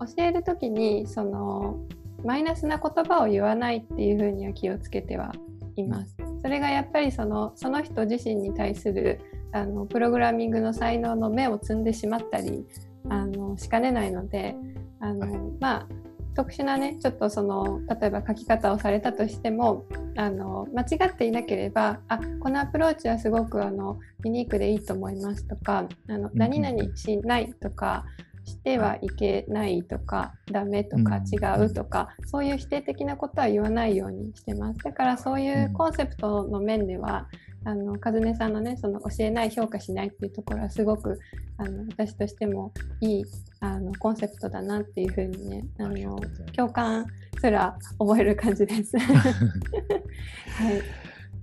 [0.00, 1.80] う、教える時に、その、
[2.24, 5.32] マイナスな言葉を言わないっていうふうには気をつけては
[5.74, 6.14] います。
[6.42, 9.20] それがやっぱりそのその人自身に対する
[9.52, 12.64] あのプログラミングの才能の目を摘んでしまったり
[13.08, 14.54] あのしかねないので
[15.00, 15.86] あの、はい、まあ
[16.34, 19.84] 特殊なねちょっとその例えば書き方をされたとしても
[20.16, 28.04] あの間違っていなければあこのアプローチはすごくあのユニークでいいと思いますとかあの何々しないとか
[28.44, 34.80] してはいけないとかダメとか違うとかそういう否定的なことは言わないようにしてます。
[34.80, 37.28] だからそういうコンセプトの面では
[37.64, 41.18] あの和音さんのねその教えない評価しないっていうところはすごく
[41.58, 43.24] あの私としてもいい
[43.60, 46.18] あのコンセプトだなっていうふうにねあの
[46.54, 47.06] 共感
[47.40, 48.98] すら覚える感じです。
[48.98, 50.82] はい、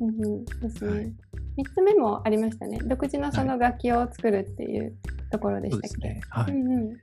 [0.02, 1.14] うん、ですね。
[1.58, 2.80] 3つ目もありましたね。
[2.86, 4.96] 独自のその楽器を作るっていう
[5.32, 6.22] ところでしたっけ、はい、ね。
[6.30, 6.52] はい。
[6.54, 6.98] うんうん、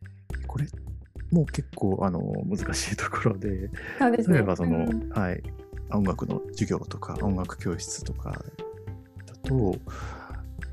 [0.47, 0.67] これ
[1.31, 5.43] もう結構あの難しいところで、そうですね、例えばその、うん、はい、
[5.93, 8.43] 音楽の授業とか音楽教室とか
[9.47, 9.77] と、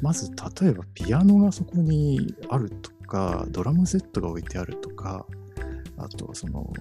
[0.01, 5.25] まず例えばピアノがそこにあるとか、ドラムセットが置いてあるとか、
[5.97, 6.73] あとはその、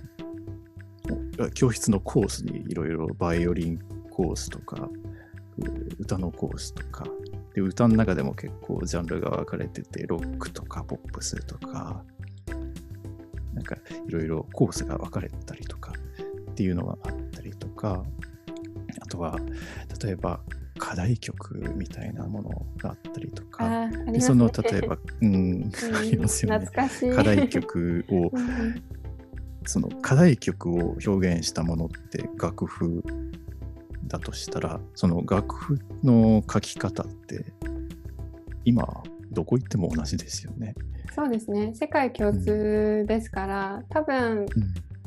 [1.55, 3.79] 教室のコースにいろいろバイオリン
[4.11, 4.89] コースとか、
[5.99, 7.07] 歌のコースとか、
[7.55, 12.03] で歌の中でも結構ジャンルが分かれてて、ロックとかポップスとか、
[13.55, 13.77] なんか
[14.09, 15.93] いろいろコースが分かれてたりとか
[16.51, 18.03] っていうのがあったりとか、
[19.01, 19.39] あとは
[20.03, 20.41] 例えば
[20.79, 26.67] 課題曲みたいなものがあったりとか、ね、でその例えば、 うん、ありますよね。
[27.15, 28.31] 課題曲を、
[29.67, 33.03] その課題曲を表現したものって楽譜
[34.07, 37.45] だとしたら、その楽譜の書き方って
[38.65, 40.75] 今どこ行っても同じですよね。
[41.15, 41.73] そうですね。
[41.75, 44.47] 世界共通ですから、うん、多分、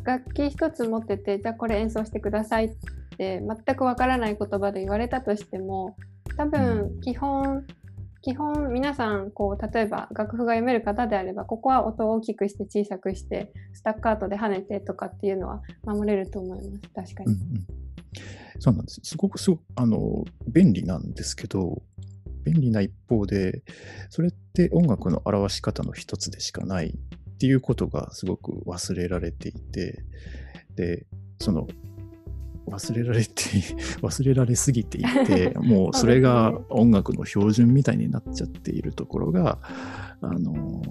[0.04, 2.76] 楽器一つ持ってて、じゃあこれ演奏してくださいっ
[3.16, 5.96] って全くわからない言葉で言われたとしても
[6.36, 7.66] 多分基本
[8.22, 17.14] 基本皆さんこう例えば楽譜が読める方であればここは音を大きくして小さくしてスタッカートで跳ねてとかっていうのは守れると思います。
[17.14, 17.68] 確かに、うんうん、
[18.60, 19.00] そうなんです。
[19.04, 21.84] すごくすごくあの便利なんですけど
[22.44, 23.64] 便利な一方で
[24.10, 26.88] それって音楽の表し方の一つでしかない
[27.36, 30.04] っていうことがすごく忘れられていて
[30.76, 31.06] で
[31.40, 31.68] その
[32.68, 33.32] 忘れられて、
[34.02, 39.60] 忘れられすぎていて、 もうそれが音楽の標準みたいになっちゃっているところが、
[40.22, 40.82] あの、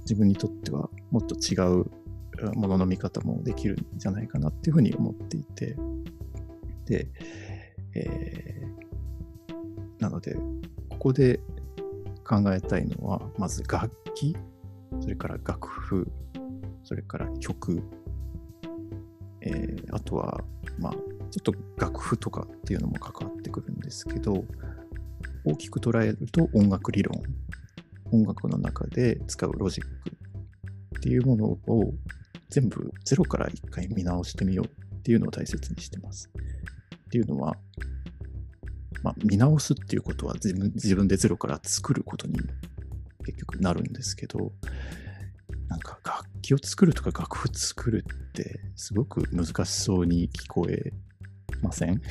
[0.00, 1.86] 自分にとってはもっと違う
[2.54, 5.76] ものの見方もできるんじゃないかなっていうふうに思っていて、
[6.86, 7.08] で、
[7.94, 10.34] えー、なので、
[10.88, 11.40] ここで
[12.24, 14.36] 考えたいのは、まず楽器、
[15.00, 16.06] それから楽譜、
[16.84, 17.82] それから曲、
[19.44, 20.40] えー、あとは、
[20.78, 21.00] まあ、ちょ
[21.38, 24.44] っと楽譜とかっていうのも関わってくるんですけど、
[25.44, 27.20] 大きく捉えると音楽理論、
[28.12, 29.90] 音楽の中で使うロジック
[30.98, 31.92] っていうものを
[32.50, 36.30] 全部ゼロから一回見直してみようっていうのを大切にしてます。
[37.06, 37.56] っていうのは、
[39.02, 42.38] まあ、見直すっていうことは自分自分でゼロから作ることに
[43.24, 44.52] 結局なるんですけど、
[45.66, 50.92] なんか楽器を作るとか楽譜作るってすごく難しそうに聞こえ
[51.62, 52.02] ません、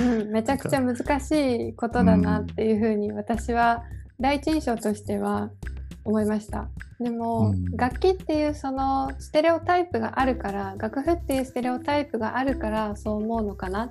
[0.00, 1.30] うん、めちゃくちゃ難し
[1.68, 3.84] いことだなっていうふうに私は
[4.18, 5.50] 第一印象としては
[6.04, 6.68] 思いました。
[6.98, 13.88] でも、うん、楽器っていうそのステレオタイプがあるから楽譜っていうステレオタイプがあるからそう思うのかなっ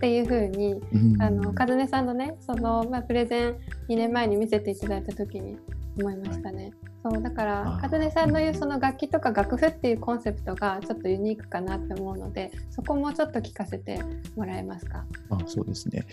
[0.00, 3.50] ていうふうに、うん、あの和音さんのねその、まあ、プレゼン
[3.90, 5.58] 2年前に見せていただいた時に
[5.98, 6.72] 思いましたね。
[7.02, 14.02] そうだから和音さんの言うその楽器とか楽譜っていうコンセプトがちょっとユニークかなって思うのでそこもちょっと聞かせて
[14.36, 15.04] もらえますか？
[15.30, 16.06] あそうですね。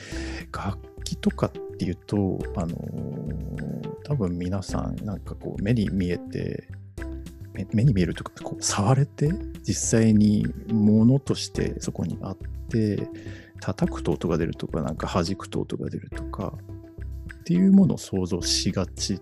[0.51, 6.67] 楽器とかっていうとあのー、多分皆さんなんかこう目に見えて
[7.73, 9.31] 目に見えるとかこう触れて
[9.63, 12.37] 実際にものとしてそこにあっ
[12.69, 13.07] て
[13.61, 16.53] 叩くと音が出るとかなんか弾くと音が出るとか
[17.33, 19.19] っていうものを想像しがち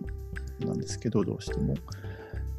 [0.66, 1.76] なんですけど、どうしても。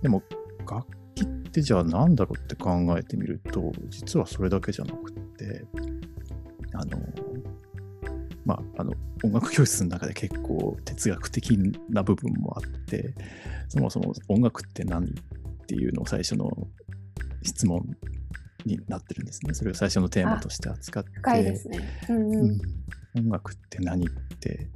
[0.02, 0.22] でも、
[0.70, 5.64] 楽器ってじゃあ何だろうって考えてみると、実はそれだけじゃなくて、
[6.74, 6.98] あの、
[8.44, 8.92] まあ、あの、
[9.22, 13.14] 音楽教室の中で結構哲学的な部分もあって、
[13.68, 15.10] そもそも音楽って何っ
[15.66, 16.50] ていうのを最初の
[17.42, 17.96] 質問
[18.66, 19.54] になってるんですね。
[19.54, 21.10] それを最初のテーマとして扱って。
[21.14, 21.80] 深いですね。
[22.08, 22.60] うんうん、
[23.16, 24.68] 音楽って何って、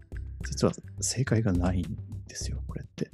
[0.46, 1.96] 実は正解がないん
[2.28, 3.10] ですよ、これって。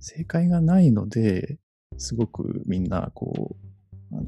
[0.00, 1.58] 正解がないので、
[1.96, 3.56] すごくみんな、こ
[4.12, 4.24] う、あの、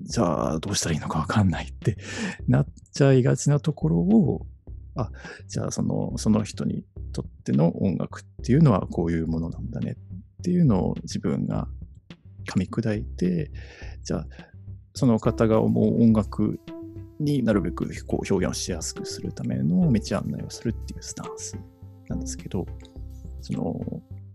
[0.00, 1.96] じゃあどうしたらいいのかわかんないって
[2.48, 4.46] なっちゃいがちなところを、
[4.96, 5.10] あ、
[5.46, 9.96] じゃあその、その人にとっての音楽っていうのはこういうものなんだねっ
[10.42, 11.68] ていうのを自分が
[12.46, 13.50] 噛み砕いて、
[14.02, 14.26] じゃあ
[14.94, 16.60] その方が思う音楽
[17.20, 21.56] になるべくこう表現をしやすくするための道案内をするっていうスタンス
[22.08, 22.66] なんですけど、
[23.42, 23.80] その、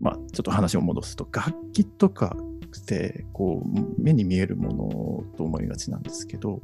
[0.00, 6.60] まあ、ちょっと話を戻すと、楽器とかって、こう、目に見えるものと思いがちなんですけど、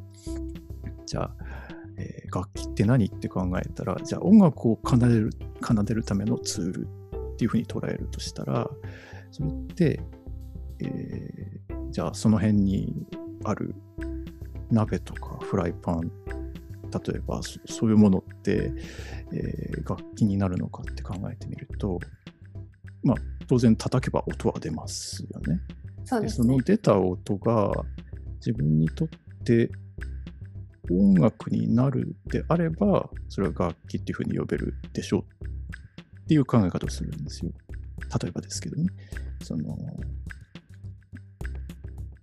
[1.06, 1.34] じゃあ、
[1.96, 5.30] えー、楽器って何って考えたら、じゃあ音楽を奏でる、
[5.66, 6.88] 奏でるためのツール
[7.34, 8.70] っていうふうに捉えるとしたら、
[9.30, 10.00] それって、
[10.80, 13.06] えー、じゃあその辺に
[13.44, 13.74] ある
[14.70, 16.10] 鍋とかフライパン
[17.06, 18.72] 例えばそういうものって、
[19.32, 21.98] えー、楽器になるのかって考えてみると
[23.04, 25.60] まあ、当然叩けば音は出ますよね。
[26.04, 27.72] そで、ね、その出た音が
[28.36, 29.08] 自分にとっ
[29.44, 29.70] て
[30.90, 35.44] 音楽になるであれば、それは楽器っていうふうに呼べるでしょう
[36.22, 37.52] っていう考え方をするんですよ。
[38.22, 38.88] 例えばですけどね。
[39.42, 39.76] その、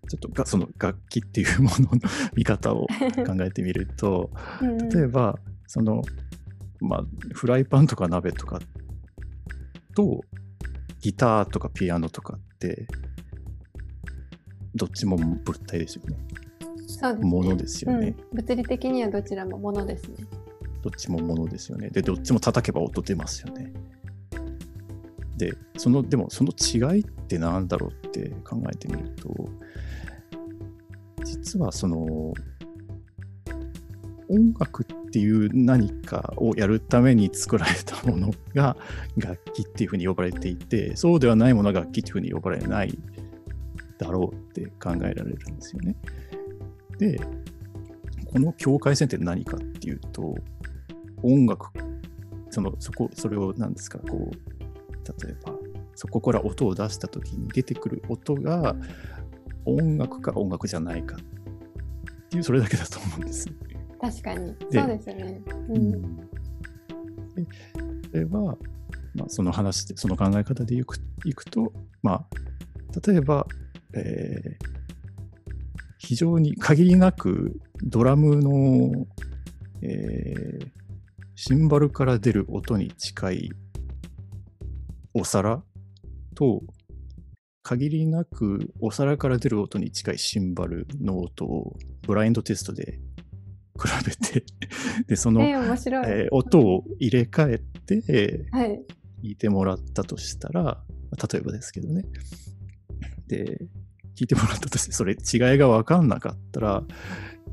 [0.08, 1.90] ちょっとがその楽器っていうものの
[2.36, 2.88] 見方を
[3.26, 4.32] 考えてみると、
[4.94, 6.02] 例えば、その、
[6.80, 8.60] まあ、フライパンとか鍋とか
[9.96, 10.22] と
[11.02, 12.88] ギターとかピアノとかって、
[14.76, 16.16] どっちも物体ですよね。
[16.88, 17.30] そうですね。
[17.30, 20.16] ものですよね、うん、物理的にはどちらもものですね。
[20.82, 21.90] どっちもものですよね。
[21.90, 23.74] で、どっちも叩けば音出ますよね。
[25.38, 29.50] で、その、でもその違いって何だろうって考えてみると、
[31.24, 32.34] 実はその、
[34.32, 38.78] 音楽っていう何かをやるために作られたものが
[39.18, 42.98] 楽器っていうふうに呼ばれていて、そうではないものが楽器っていうふうに呼ばれない
[43.98, 45.96] だろうって考えられるんですよね。
[46.98, 47.20] で、
[48.26, 50.36] この境界線って何かっていうと、
[51.22, 51.68] 音楽、
[52.50, 55.54] その、そこ、それを何ですか、こう、例えば、
[55.96, 58.76] そこから音を出した時に出てくる音が
[59.66, 61.20] 音楽か音楽じゃないかっ
[62.30, 63.52] ていう、それだけだと思うんです。
[64.02, 64.56] 確かに。
[64.72, 65.42] そうですね。
[65.70, 66.28] うん、で
[68.10, 68.58] それは、
[69.14, 71.72] まあ、その話でその考え方でいくいくと、
[72.02, 72.28] まあ、
[73.08, 73.46] 例えば、
[73.94, 74.66] えー、
[76.00, 79.06] 非常に限りなくドラムの、
[79.82, 80.82] えー
[81.44, 83.50] シンバルから出る音に近い
[85.16, 85.64] お皿
[86.36, 86.62] と、
[87.64, 93.00] 限りなくお皿から出る音に近いシンバルの音をブラインドテストで
[93.88, 94.44] 比べて
[95.08, 96.02] で、その、えー。
[96.08, 98.68] えー音を入れ替えて、はい。
[98.68, 100.84] 弾いてもらったとしたら、
[101.32, 102.06] 例えばですけどね。
[103.28, 103.68] で、弾
[104.22, 106.84] いてもらったとして、それ違いが分かんなかったら、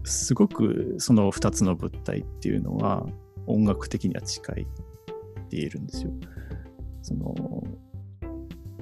[0.04, 3.06] すごくその2つの物体っていうのは
[3.46, 6.10] 音楽的には近いって言えるんですよ。
[7.02, 7.34] その、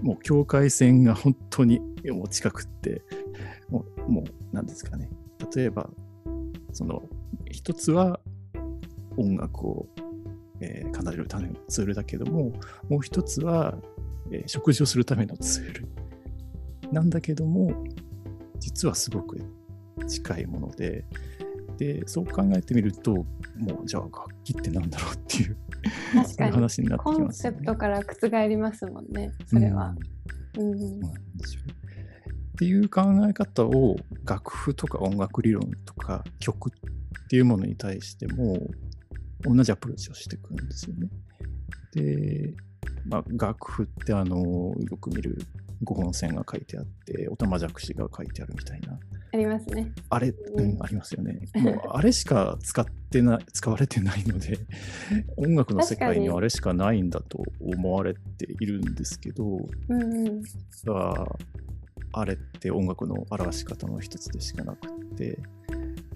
[0.03, 1.81] もう境界線が本当に
[2.11, 3.03] もう近くって、
[3.69, 5.11] もう、もう何ですかね。
[5.55, 5.89] 例えば、
[6.73, 7.03] その、
[7.51, 8.21] 一つは
[9.17, 9.87] 音楽を
[10.61, 12.53] えー奏でるためのツールだけども、
[12.89, 13.75] もう一つは、
[14.31, 15.89] えー食事をするためのツール
[16.93, 17.85] なんだけども、
[18.59, 19.39] 実はすごく
[20.07, 21.05] 近いもので、
[21.79, 23.27] で、そう考えてみると、も
[23.85, 25.57] うじゃあ楽器ってなんだろうっていう
[26.15, 26.53] 確かに。
[26.53, 27.59] 話になってコきますよね。
[27.59, 29.95] ンセプトから覆りますもんね、それは。
[30.59, 31.63] うんうんそうなんですよ
[32.57, 38.59] っていう考え方を楽譜とか音楽理論とか曲っていうものに対しても
[39.43, 41.09] 同じアプローチをしていくんですよね。
[41.93, 42.55] で、
[43.05, 45.37] まあ、楽譜ってあのよく見る
[45.85, 48.99] 五本線が書いてあっておたまじゃくしが書いてあるみたいな
[49.35, 49.93] ありますね。
[50.09, 51.41] あれ、うん、ありますよね。
[51.57, 54.59] もうあれしか使ってない使われてないので
[55.37, 60.43] 音楽の世界にはあれしかないんだと思われているんですけどうんうん。
[62.17, 65.39] あれって音楽の表し方の一つでしかなくって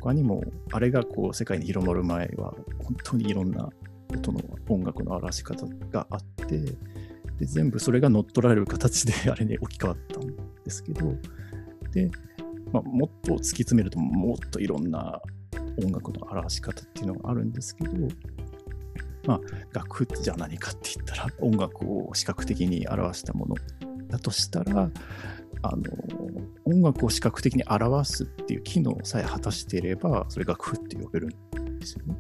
[0.01, 0.43] 他にも
[0.73, 3.69] あれがこう世界に広まる前は本当にいろんな
[4.11, 4.41] 音の
[4.71, 6.59] 音楽の表し方があって
[7.39, 10.27] で全部それが乗っ取られる形で あれに置き換わったん
[10.65, 11.15] ですけど
[11.93, 12.11] で、
[12.73, 15.21] まあ、もっと突き詰めるともっといろんな
[15.85, 17.93] 音楽の表し方っていうのがあるんですけど
[19.27, 19.41] まあ
[19.75, 23.55] 楽譜ってじゃ何かって言ったら音楽を視覚的に表したもの
[24.09, 24.91] だとしたら
[25.63, 25.83] あの
[26.65, 32.17] 音楽を視覚的に表すっていう機能さえ果たしていればそれ楽譜って呼べるんですよね。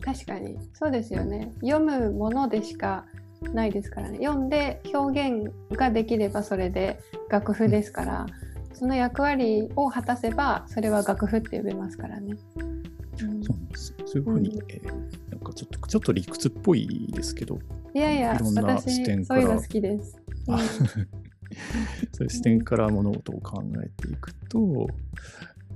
[0.00, 0.58] 確かに。
[0.74, 1.52] そうですよね。
[1.60, 3.06] 読むものでしか
[3.52, 4.18] ないですからね。
[4.18, 8.26] 読んで表現ができればそれで楽譜ですから、
[8.72, 12.36] その役割を果たせばそれは楽譜って呼べますからね。
[12.58, 12.82] うん
[13.16, 13.94] そうなんです。
[14.04, 17.58] そういうふうに、うんえーなんかちょっとちょっと理屈っぽいですけど、
[17.94, 20.16] いやいや、私そういうの好きです。
[20.46, 20.58] うんあ
[22.12, 24.86] そういう視点から物事を考えていくと、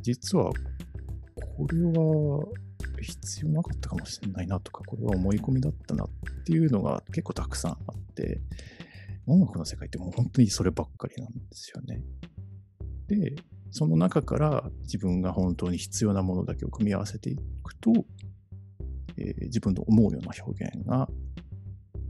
[0.03, 0.53] 実は
[1.57, 2.45] これは
[3.01, 6.09] 必要なかったかもしれないなとか、これは思い込みだったなっ
[6.45, 8.41] ていうのが結構たくさんあって、
[9.27, 12.03] 音楽の世界ってもう本当にそればっかりなんですよね。
[13.09, 13.37] で、
[13.71, 17.93] その中から自分が本当に必要なものだけを組み合わせていくと、
[19.17, 21.09] えー自分の思うような表現が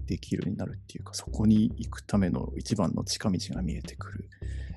[0.07, 4.29] できるようになるっていうか、そこに行くための一番の近道が見えてくる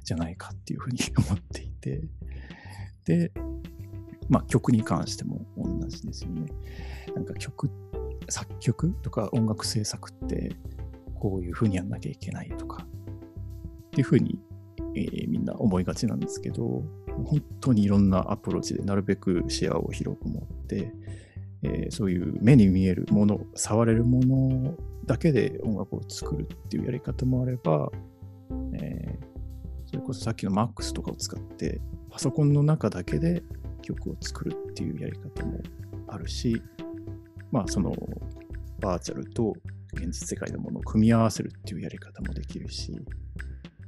[0.03, 2.01] じゃないかっていうふうに思っていて、
[3.05, 3.31] で、
[4.27, 6.47] まあ曲に関しても同じですよね。
[7.15, 7.69] なんか曲、
[8.29, 10.55] 作曲とか音楽制作って
[11.15, 12.85] こういうふうにやんなきゃいけないとか、
[13.87, 14.39] っていうふうに、
[14.95, 16.83] えーみんな思いがちなんですけど、
[17.25, 20.91] 本当にいろんなアプローチでなるべく視野を広く持って、
[21.63, 24.77] えーそういう目に見えるもの、触れるもの
[25.09, 27.91] だけで音楽を作るっていうやり方もあれば、
[28.73, 29.29] えー
[29.89, 31.81] それこそさっきの MAX とかを使って、
[32.11, 33.41] パソコンの中だけで
[33.81, 35.59] 曲を作るっていうやり方も
[36.07, 36.61] あるし、
[37.51, 37.95] まあその
[38.79, 39.55] バーチャルと
[39.93, 42.91] 現実世界のものを組み合わせるっていうやり方もできるし、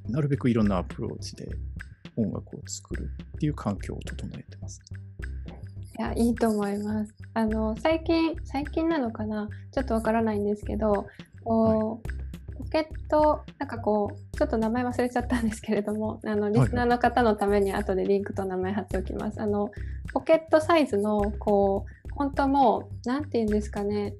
[0.10, 1.48] なるべくいろんなアプローチで
[2.18, 4.81] 音楽を作るっていう環境を整えてます。
[5.97, 7.13] いや、いいと思います。
[7.34, 9.49] あの、最近、最近なのかな？
[9.72, 11.07] ちょっとわからないんですけど、
[11.43, 19.41] こう、ポケット、なんかこう、ちょっと名前忘れちゃったんですけれども、あの、いリスナーの方のために後でリンクと名前貼っておきます。
[19.41, 19.69] あの、
[20.13, 24.13] ポケットサイズの、こう、本当もう、なんて言うんですかね、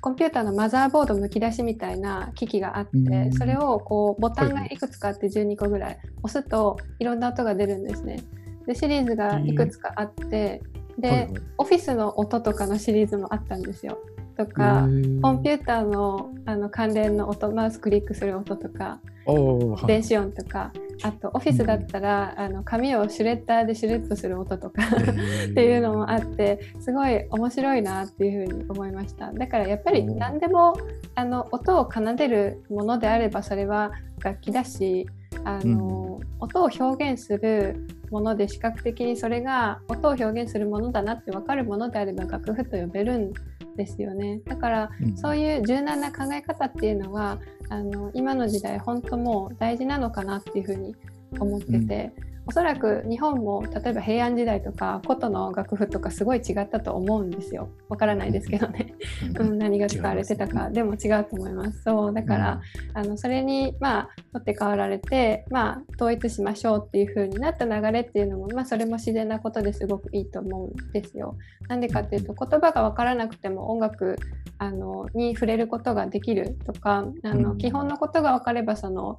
[0.00, 8.22] コンピューターのマザーボードむき出しみたいな機器があっうてんそれをこうボタンはいはいがいくつかあって12個ぐらい押すといろんな音が出るんですね。
[8.66, 10.62] でシリーズがいくつかあって
[10.98, 11.28] で、はいはい
[11.60, 13.98] オフィスの音とかのシリーズもあったんですよ。
[14.36, 14.82] とか、
[15.22, 19.00] コンピューターのあの関連の音、マウスクリックする音とか、
[19.86, 20.72] 電子音とか、
[21.02, 24.82] あとオフィスだったら、あの紙をシュレッダーでシュレッドする音とか
[25.50, 29.32] っていうのもあって、すごい面白いなっていうふうに思いました。
[29.32, 30.74] だからやっぱり何でも
[31.16, 33.90] あの音を奏でるものであればそれは
[34.22, 35.08] 楽器だし、
[35.44, 43.32] あの、うん、音を表現するもので視覚的にそれが音を表現するものだなって分かるものであれば楽譜と呼べるん
[43.76, 44.40] ですよね。
[44.44, 47.38] だから、うん、そういう柔軟な考え方っていうのは
[47.68, 50.94] あの今の時代本当もう大事なのかなっていうふうに
[51.38, 57.68] 思ってて、うんおそらく日本も例えば平安時代とか古都の楽譜とかすごい違ったと思うんですよ。
[57.90, 58.94] わからないですけどね、
[59.38, 61.82] うん、 何が使われてたか、でも違うと思います。
[61.82, 62.14] そう。
[62.14, 62.60] だから、
[62.94, 71.36] うん、あのそれにまあ取って代わられてまあ統一しましょうっていう風になった流れっていうのもまあそれも自然なことですごくいいと思うんですよ。
[71.68, 74.16] なんでかっていうと言葉がわからなくても音楽
[74.56, 79.18] あのに触れることができるとかあの、基本のことが分かればその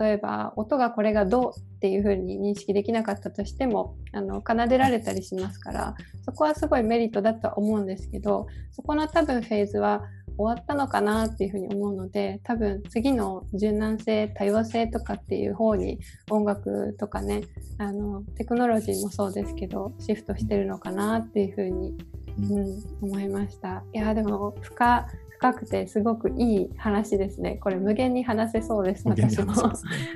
[0.00, 5.94] 例えば音がこれがどうっていうふうに認識できなかったとしてもあの奏でられたりしますから
[6.24, 10.02] そこはすごいメリットだとは思うんですけどそこの多分フェーズは
[10.36, 16.00] 終わったのかなっていうふうに思うので多分次の柔軟性多様性とかっていう方に
[16.30, 17.42] 音楽とかね
[17.78, 21.94] あのテクノロジーもそうですけどシフトしてるのかなっていうふうに、
[22.38, 23.84] うん、思いました。
[23.92, 25.06] いやでも深
[25.38, 27.58] 深くてすごくいい話ですね。
[27.62, 29.08] これ無限に話せそうです。
[29.08, 29.54] 私も。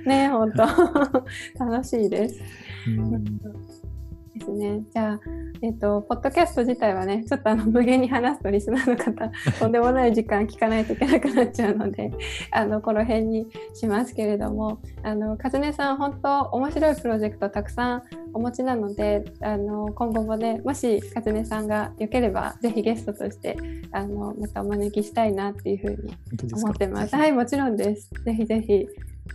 [0.05, 2.40] ね、本当楽しいです。
[4.35, 4.83] ですね。
[4.93, 5.21] じゃあ、
[5.61, 9.31] えっ、ー、と、ポッドキャスト自体はね、ちょっとあの無限に話すとリスナーの方、
[9.61, 12.11] とんでもない時間聞かないといけなくなっちゃうので、
[12.51, 18.03] あの、この辺にしますけれども、あの、かずねさん、本当面白いプロジェクトたくさん
[18.33, 23.57] お持ちなので、あの、今後もね、もしかずねさんがよければ、ぜひゲストとして、
[23.91, 26.17] あの、またお招きしたいなっていうふうに
[26.55, 27.15] 思ってます。
[27.15, 28.11] はい、もちろんです。
[28.25, 28.89] ぜひぜひ。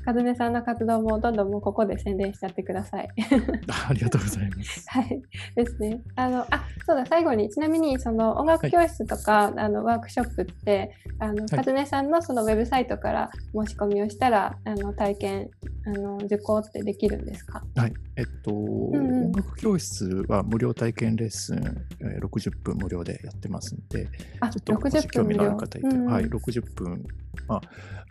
[0.03, 3.10] かずねさんの活動もどんどんもうここで宣伝しちゃってください。
[3.90, 4.86] ありがとうございます。
[4.90, 5.22] はい、
[5.56, 6.02] ですね。
[6.15, 15.49] あのあそうだ最後にちなみにその音楽教室とか、はい、あのワークショップってあの、かずねさんのそのウェブサイトから申し込みをしたらあの体験
[15.86, 17.64] あの受講ってできるんですか？
[17.76, 17.94] はい。
[18.15, 21.57] えっと、うんうん、音楽教室は無料体験レッスン、
[22.02, 27.06] えー、60分無料でやってますんで、ちょっと興味のある方いたら、うんうん、はい、60分
[27.47, 27.61] まあ、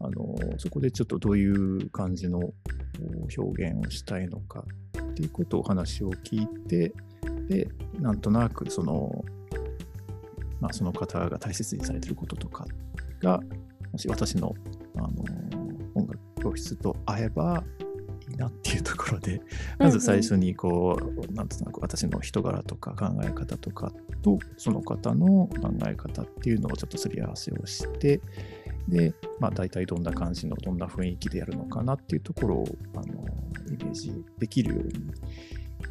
[0.00, 2.40] あのそこでちょっとどういう感じの
[3.36, 4.64] 表現をしたいのか
[4.98, 6.92] っていうことをお話を聞いて
[7.48, 9.24] でなんとなくその,、
[10.60, 12.66] まあ、その方が大切にされてることとか
[13.20, 13.40] が
[13.92, 14.54] もし私の
[14.96, 15.08] あの
[15.94, 17.64] 音楽教室と合えば
[18.28, 19.40] いいなっていうところで、
[19.78, 23.92] まず最初にこう、なんとなく私の人柄とか考え方とか
[24.22, 28.20] と、その方の考え方っていうのをちょっとすり合わせをして、
[28.88, 33.04] で、まあ、大体どんな感じの、どんな雰囲気でやるのかなっていうところをあの
[33.68, 34.92] イメージできるように、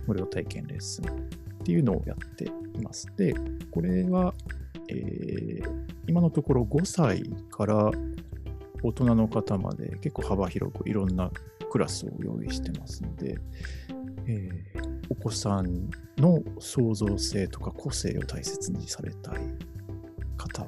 [0.07, 1.07] 無料体験レッスンっ
[1.63, 3.07] ていうのをやっています。
[3.17, 3.33] で、
[3.71, 4.33] これは、
[4.89, 7.91] えー、今のところ5歳から
[8.83, 11.31] 大人の方まで結構幅広くいろんな
[11.71, 13.35] クラスを用意してますので、
[14.27, 19.39] えー、お子さんの創造性とか個性を大切にされたい
[20.37, 20.65] 方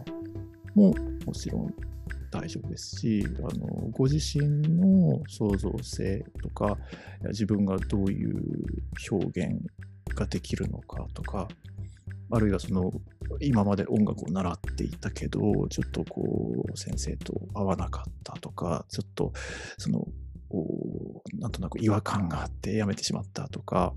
[0.74, 0.94] も
[1.26, 1.74] もちろん
[2.40, 4.48] 大丈夫ですし、あのご自身
[4.78, 6.78] の創造性とか、
[7.30, 8.64] 自分がどういう
[9.12, 9.60] 表現
[10.16, 11.48] ができるのかとか、
[12.30, 12.92] あるいはその
[13.42, 15.40] 今まで音楽を習っていたけど、
[15.70, 19.34] ちょっとこう先生と合わなかったとか、ちょっと
[19.78, 20.08] その
[21.40, 23.94] なんとなく違和感があってやめてしまったとか、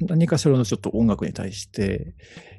[0.00, 2.14] 何かしらのちょっと音楽に対して、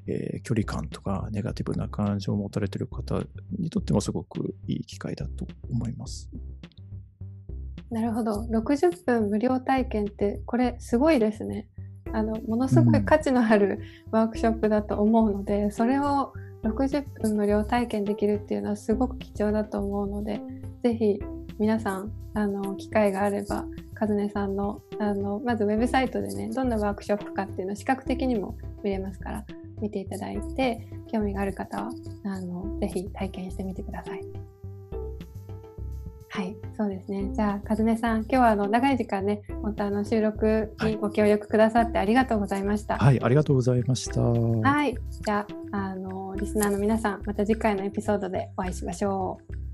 [0.07, 3.21] えー、距離感とかネガティブな感情を持たれている方
[3.57, 6.29] にとってもすごくいい機会だと思います。
[7.91, 8.47] なるほど。
[8.51, 11.67] 60分無料体験ってこれすごいですね。
[12.11, 13.79] あのものすごい価値のある
[14.11, 20.41] ワークショップだと思うので、うん、それを60分無料体験できるっていうのはすごく貴重だと思うので、
[20.83, 21.19] ぜひ
[21.57, 23.65] 皆さんあの機会があれば
[23.99, 29.45] 和音さんのあのまずウェブサイトでねどんなワークショップかっていうのを視覚的にも見れますから
[29.81, 31.91] 見ていただいて興味がある方は
[32.25, 34.21] あのぜひ体験してみてください。
[36.35, 37.29] はい、そうですね。
[37.33, 42.97] じゃあ、和音さん、今日はあの長い時間ね、本当あの収録にご協力くださってありがとうございました。
[42.97, 44.19] はい、ありがとうございました。
[44.21, 49.65] はい、じゃあ、あのリスナーの皆さん、また次回のエピソードでお会いしましょう。